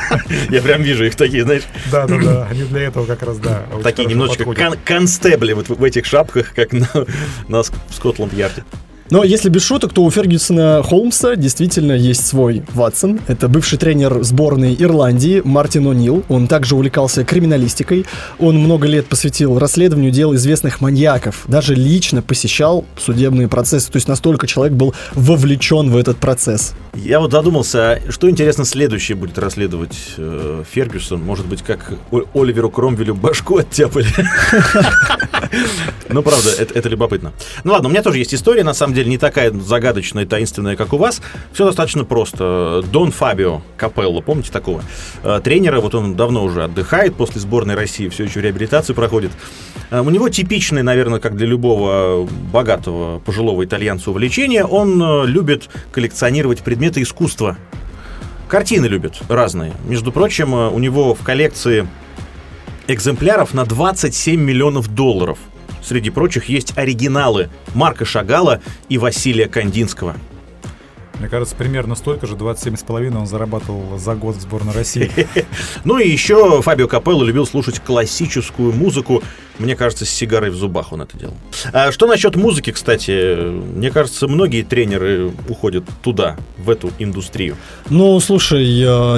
Я 0.50 0.60
прям 0.60 0.82
вижу 0.82 1.06
их 1.06 1.16
такие, 1.16 1.42
знаешь, 1.44 1.62
Да, 1.90 2.06
да, 2.06 2.18
да. 2.18 2.46
Они 2.50 2.64
для 2.64 2.82
этого 2.82 3.06
как 3.06 3.22
раз, 3.22 3.38
да. 3.38 3.62
такие 3.82 4.06
немножечко 4.06 4.44
кон- 4.44 4.76
констебли 4.84 5.54
вот 5.54 5.70
в 5.70 5.82
этих 5.82 6.04
шапках, 6.04 6.52
как 6.54 6.72
на, 6.72 7.62
Скотланд-Ярде. 7.90 8.62
Но 9.10 9.24
если 9.24 9.48
без 9.48 9.64
шуток, 9.64 9.92
то 9.92 10.04
у 10.04 10.10
Фергюсона 10.10 10.82
Холмса 10.84 11.34
действительно 11.34 11.92
есть 11.92 12.24
свой 12.26 12.62
Ватсон. 12.72 13.18
Это 13.26 13.48
бывший 13.48 13.76
тренер 13.76 14.22
сборной 14.22 14.76
Ирландии 14.78 15.42
Мартин 15.44 15.88
О'Нил. 15.88 16.24
Он 16.28 16.46
также 16.46 16.76
увлекался 16.76 17.24
криминалистикой. 17.24 18.06
Он 18.38 18.56
много 18.58 18.86
лет 18.86 19.06
посвятил 19.06 19.58
расследованию 19.58 20.12
дел 20.12 20.34
известных 20.36 20.80
маньяков. 20.80 21.42
Даже 21.48 21.74
лично 21.74 22.22
посещал 22.22 22.84
судебные 22.96 23.48
процессы. 23.48 23.90
То 23.90 23.96
есть 23.96 24.06
настолько 24.06 24.46
человек 24.46 24.74
был 24.76 24.94
вовлечен 25.14 25.90
в 25.90 25.96
этот 25.96 26.18
процесс. 26.18 26.74
Я 26.94 27.18
вот 27.18 27.32
задумался, 27.32 27.92
а 27.92 28.12
что 28.12 28.30
интересно 28.30 28.64
следующее 28.64 29.16
будет 29.16 29.38
расследовать 29.38 29.96
э, 30.18 30.62
Фергюсон? 30.70 31.20
Может 31.22 31.46
быть, 31.46 31.62
как 31.62 31.92
О- 32.12 32.22
Оливеру 32.34 32.70
Кромвелю 32.70 33.14
башку 33.16 33.58
оттяпали? 33.58 34.06
Ну, 36.12 36.22
правда, 36.22 36.50
это, 36.58 36.74
это 36.76 36.88
любопытно. 36.88 37.32
Ну 37.62 37.72
ладно, 37.72 37.88
у 37.88 37.92
меня 37.92 38.02
тоже 38.02 38.18
есть 38.18 38.34
история, 38.34 38.64
на 38.64 38.74
самом 38.74 38.94
деле, 38.94 38.99
не 39.08 39.18
такая 39.18 39.50
загадочная 39.52 40.24
и 40.24 40.26
таинственная, 40.26 40.76
как 40.76 40.92
у 40.92 40.96
вас. 40.96 41.20
Все 41.52 41.64
достаточно 41.64 42.04
просто. 42.04 42.82
Дон 42.92 43.10
Фабио 43.10 43.62
Капелло, 43.76 44.20
помните 44.20 44.50
такого? 44.52 44.82
Э, 45.22 45.40
Тренера, 45.42 45.80
вот 45.80 45.94
он 45.94 46.14
давно 46.14 46.44
уже 46.44 46.64
отдыхает 46.64 47.14
после 47.14 47.40
сборной 47.40 47.74
России, 47.74 48.08
все 48.08 48.24
еще 48.24 48.40
реабилитацию 48.40 48.94
проходит. 48.96 49.32
Э, 49.90 50.00
У 50.00 50.10
него 50.10 50.28
типичное, 50.28 50.82
наверное, 50.82 51.20
как 51.20 51.36
для 51.36 51.46
любого 51.46 52.28
богатого 52.52 53.18
пожилого 53.20 53.64
итальянца 53.64 54.10
увлечение. 54.10 54.64
Он 54.64 55.02
э, 55.02 55.26
любит 55.26 55.68
коллекционировать 55.92 56.60
предметы 56.60 57.02
искусства. 57.02 57.56
Картины 58.48 58.86
любит 58.86 59.18
разные. 59.28 59.72
Между 59.86 60.10
прочим, 60.10 60.52
у 60.54 60.78
него 60.78 61.14
в 61.14 61.22
коллекции 61.22 61.86
экземпляров 62.88 63.54
на 63.54 63.64
27 63.64 64.40
миллионов 64.40 64.88
долларов. 64.88 65.38
Среди 65.82 66.10
прочих 66.10 66.48
есть 66.48 66.76
оригиналы 66.76 67.48
Марка 67.74 68.04
Шагала 68.04 68.60
и 68.88 68.98
Василия 68.98 69.48
Кандинского. 69.48 70.16
Мне 71.18 71.28
кажется, 71.28 71.54
примерно 71.54 71.96
столько 71.96 72.26
же, 72.26 72.34
27,5 72.34 73.14
он 73.14 73.26
зарабатывал 73.26 73.98
за 73.98 74.14
год 74.14 74.36
в 74.36 74.40
сборной 74.40 74.72
России. 74.72 75.10
Ну 75.84 75.98
и 75.98 76.08
еще 76.08 76.62
Фабио 76.62 76.88
Капелло 76.88 77.22
любил 77.24 77.46
слушать 77.46 77.80
классическую 77.80 78.72
музыку. 78.72 79.22
Мне 79.60 79.76
кажется, 79.76 80.04
с 80.06 80.10
сигарой 80.10 80.50
в 80.50 80.54
зубах 80.54 80.92
он 80.92 81.02
это 81.02 81.16
делал. 81.18 81.34
А 81.72 81.92
что 81.92 82.06
насчет 82.06 82.34
музыки, 82.34 82.72
кстати? 82.72 83.36
Мне 83.36 83.90
кажется, 83.90 84.26
многие 84.26 84.62
тренеры 84.62 85.30
уходят 85.48 85.84
туда, 86.02 86.36
в 86.58 86.70
эту 86.70 86.90
индустрию. 86.98 87.56
Ну, 87.90 88.18
слушай, 88.20 88.64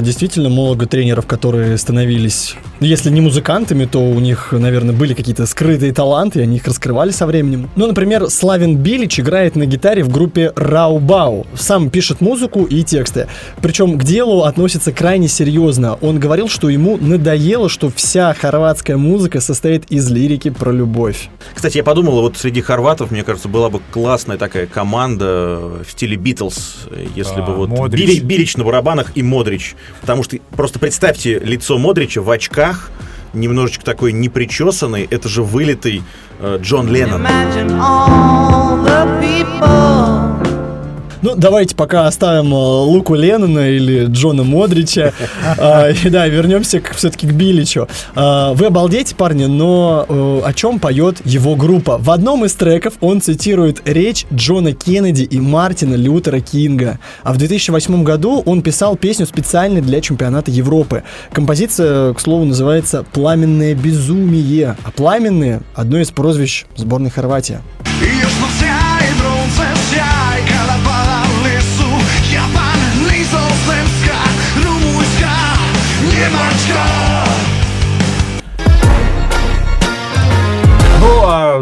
действительно 0.02 0.48
много 0.48 0.86
тренеров, 0.86 1.26
которые 1.26 1.78
становились, 1.78 2.56
ну, 2.80 2.86
если 2.86 3.08
не 3.10 3.20
музыкантами, 3.20 3.84
то 3.84 4.00
у 4.00 4.18
них, 4.18 4.50
наверное, 4.50 4.94
были 4.94 5.14
какие-то 5.14 5.46
скрытые 5.46 5.92
таланты, 5.92 6.40
и 6.40 6.42
они 6.42 6.56
их 6.56 6.66
раскрывали 6.66 7.12
со 7.12 7.24
временем. 7.26 7.70
Ну, 7.76 7.86
например, 7.86 8.28
Славин 8.28 8.76
Билич 8.76 9.20
играет 9.20 9.54
на 9.54 9.64
гитаре 9.66 10.02
в 10.02 10.08
группе 10.08 10.52
Раубау. 10.56 11.46
Сам 11.54 11.88
пишет 11.88 12.20
музыку 12.20 12.64
и 12.64 12.82
тексты. 12.82 13.28
Причем 13.60 13.96
к 13.96 14.02
делу 14.02 14.42
относится 14.42 14.90
крайне 14.90 15.28
серьезно. 15.28 15.94
Он 16.00 16.18
говорил, 16.18 16.48
что 16.48 16.68
ему 16.68 16.96
надоело, 16.96 17.68
что 17.68 17.90
вся 17.94 18.34
хорватская 18.34 18.96
музыка 18.96 19.40
состоит 19.40 19.84
из 19.90 20.10
лирики 20.10 20.31
про 20.50 20.70
любовь. 20.72 21.28
Кстати, 21.54 21.76
я 21.78 21.84
подумал, 21.84 22.20
вот 22.22 22.36
среди 22.36 22.60
хорватов, 22.60 23.10
мне 23.10 23.22
кажется, 23.24 23.48
была 23.48 23.70
бы 23.70 23.80
классная 23.90 24.36
такая 24.38 24.66
команда 24.66 25.58
в 25.86 25.90
стиле 25.90 26.16
Битлз, 26.16 26.88
если 27.14 27.40
А, 27.40 27.42
бы 27.42 27.54
вот 27.54 27.68
Модрич. 27.68 28.08
Били- 28.08 28.20
Билич 28.24 28.56
на 28.56 28.64
барабанах 28.64 29.12
и 29.14 29.22
Модрич. 29.22 29.74
Потому 30.00 30.22
что 30.22 30.38
просто 30.56 30.78
представьте 30.78 31.38
лицо 31.38 31.78
Модрича 31.78 32.20
в 32.22 32.30
очках, 32.30 32.90
немножечко 33.32 33.84
такой 33.84 34.12
непричесанный, 34.12 35.06
это 35.10 35.28
же 35.28 35.42
вылитый 35.42 36.02
э, 36.40 36.58
Джон 36.60 36.88
Леннон. 36.92 37.26
Ну, 41.22 41.34
давайте 41.36 41.76
пока 41.76 42.08
оставим 42.08 42.52
э, 42.52 42.56
Луку 42.56 43.14
Леннона 43.14 43.70
или 43.70 44.06
Джона 44.06 44.42
Модрича. 44.42 45.12
А, 45.58 45.90
и 45.90 46.08
да, 46.08 46.26
вернемся 46.28 46.80
все-таки 46.94 47.26
к 47.26 47.32
Биличу. 47.32 47.88
А, 48.14 48.52
Вы 48.54 48.66
обалдеете, 48.66 49.14
парни, 49.14 49.44
но 49.44 50.06
э, 50.08 50.40
о 50.44 50.52
чем 50.52 50.78
поет 50.78 51.20
его 51.24 51.56
группа? 51.56 51.98
В 51.98 52.10
одном 52.10 52.44
из 52.44 52.54
треков 52.54 52.94
он 53.00 53.20
цитирует 53.20 53.82
речь 53.84 54.26
Джона 54.32 54.72
Кеннеди 54.72 55.22
и 55.22 55.40
Мартина 55.40 55.94
Лютера 55.94 56.40
Кинга. 56.40 56.98
А 57.22 57.32
в 57.32 57.38
2008 57.38 58.02
году 58.02 58.42
он 58.44 58.62
писал 58.62 58.96
песню 58.96 59.26
специально 59.26 59.80
для 59.80 60.00
чемпионата 60.00 60.50
Европы. 60.50 61.02
Композиция, 61.32 62.14
к 62.14 62.20
слову, 62.20 62.44
называется 62.44 63.04
«Пламенное 63.12 63.74
безумие». 63.74 64.76
А 64.84 64.90
«Пламенные»— 64.90 65.62
одно 65.74 65.98
из 66.00 66.10
прозвищ 66.10 66.64
сборной 66.76 67.10
Хорватии. 67.10 67.58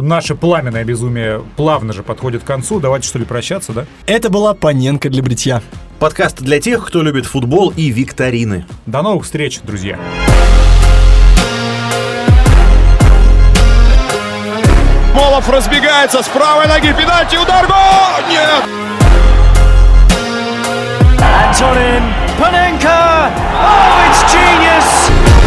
наше 0.03 0.35
пламенное 0.35 0.85
безумие 0.85 1.43
плавно 1.57 1.93
же 1.93 2.03
подходит 2.03 2.43
к 2.43 2.47
концу. 2.47 2.81
Давайте, 2.81 3.09
что 3.09 3.19
ли, 3.19 3.25
прощаться, 3.25 3.73
да? 3.73 3.87
Это 4.07 4.31
была 4.31 4.55
Паненко 4.55 5.09
для 5.11 5.23
бритья. 5.23 5.63
Подкаст 5.99 6.41
для 6.41 6.61
тех, 6.61 6.87
кто 6.87 7.03
любит 7.03 7.27
футбол 7.27 7.73
и 7.77 7.91
викторины. 7.91 8.67
До 8.87 9.03
новых 9.03 9.25
встреч, 9.25 9.61
друзья. 9.61 9.99
Молов 15.15 15.49
разбегается 15.49 16.23
с 16.23 16.29
правой 16.29 16.67
ноги, 16.67 16.93
пенальти, 16.93 17.37
удар, 17.37 17.67
гол! 17.67 18.29
Нет! 18.31 18.65
Антонин, 21.21 22.03
Panenka! 22.39 23.31
Oh, 23.61 24.09
it's 24.09 24.33
genius! 24.33 25.40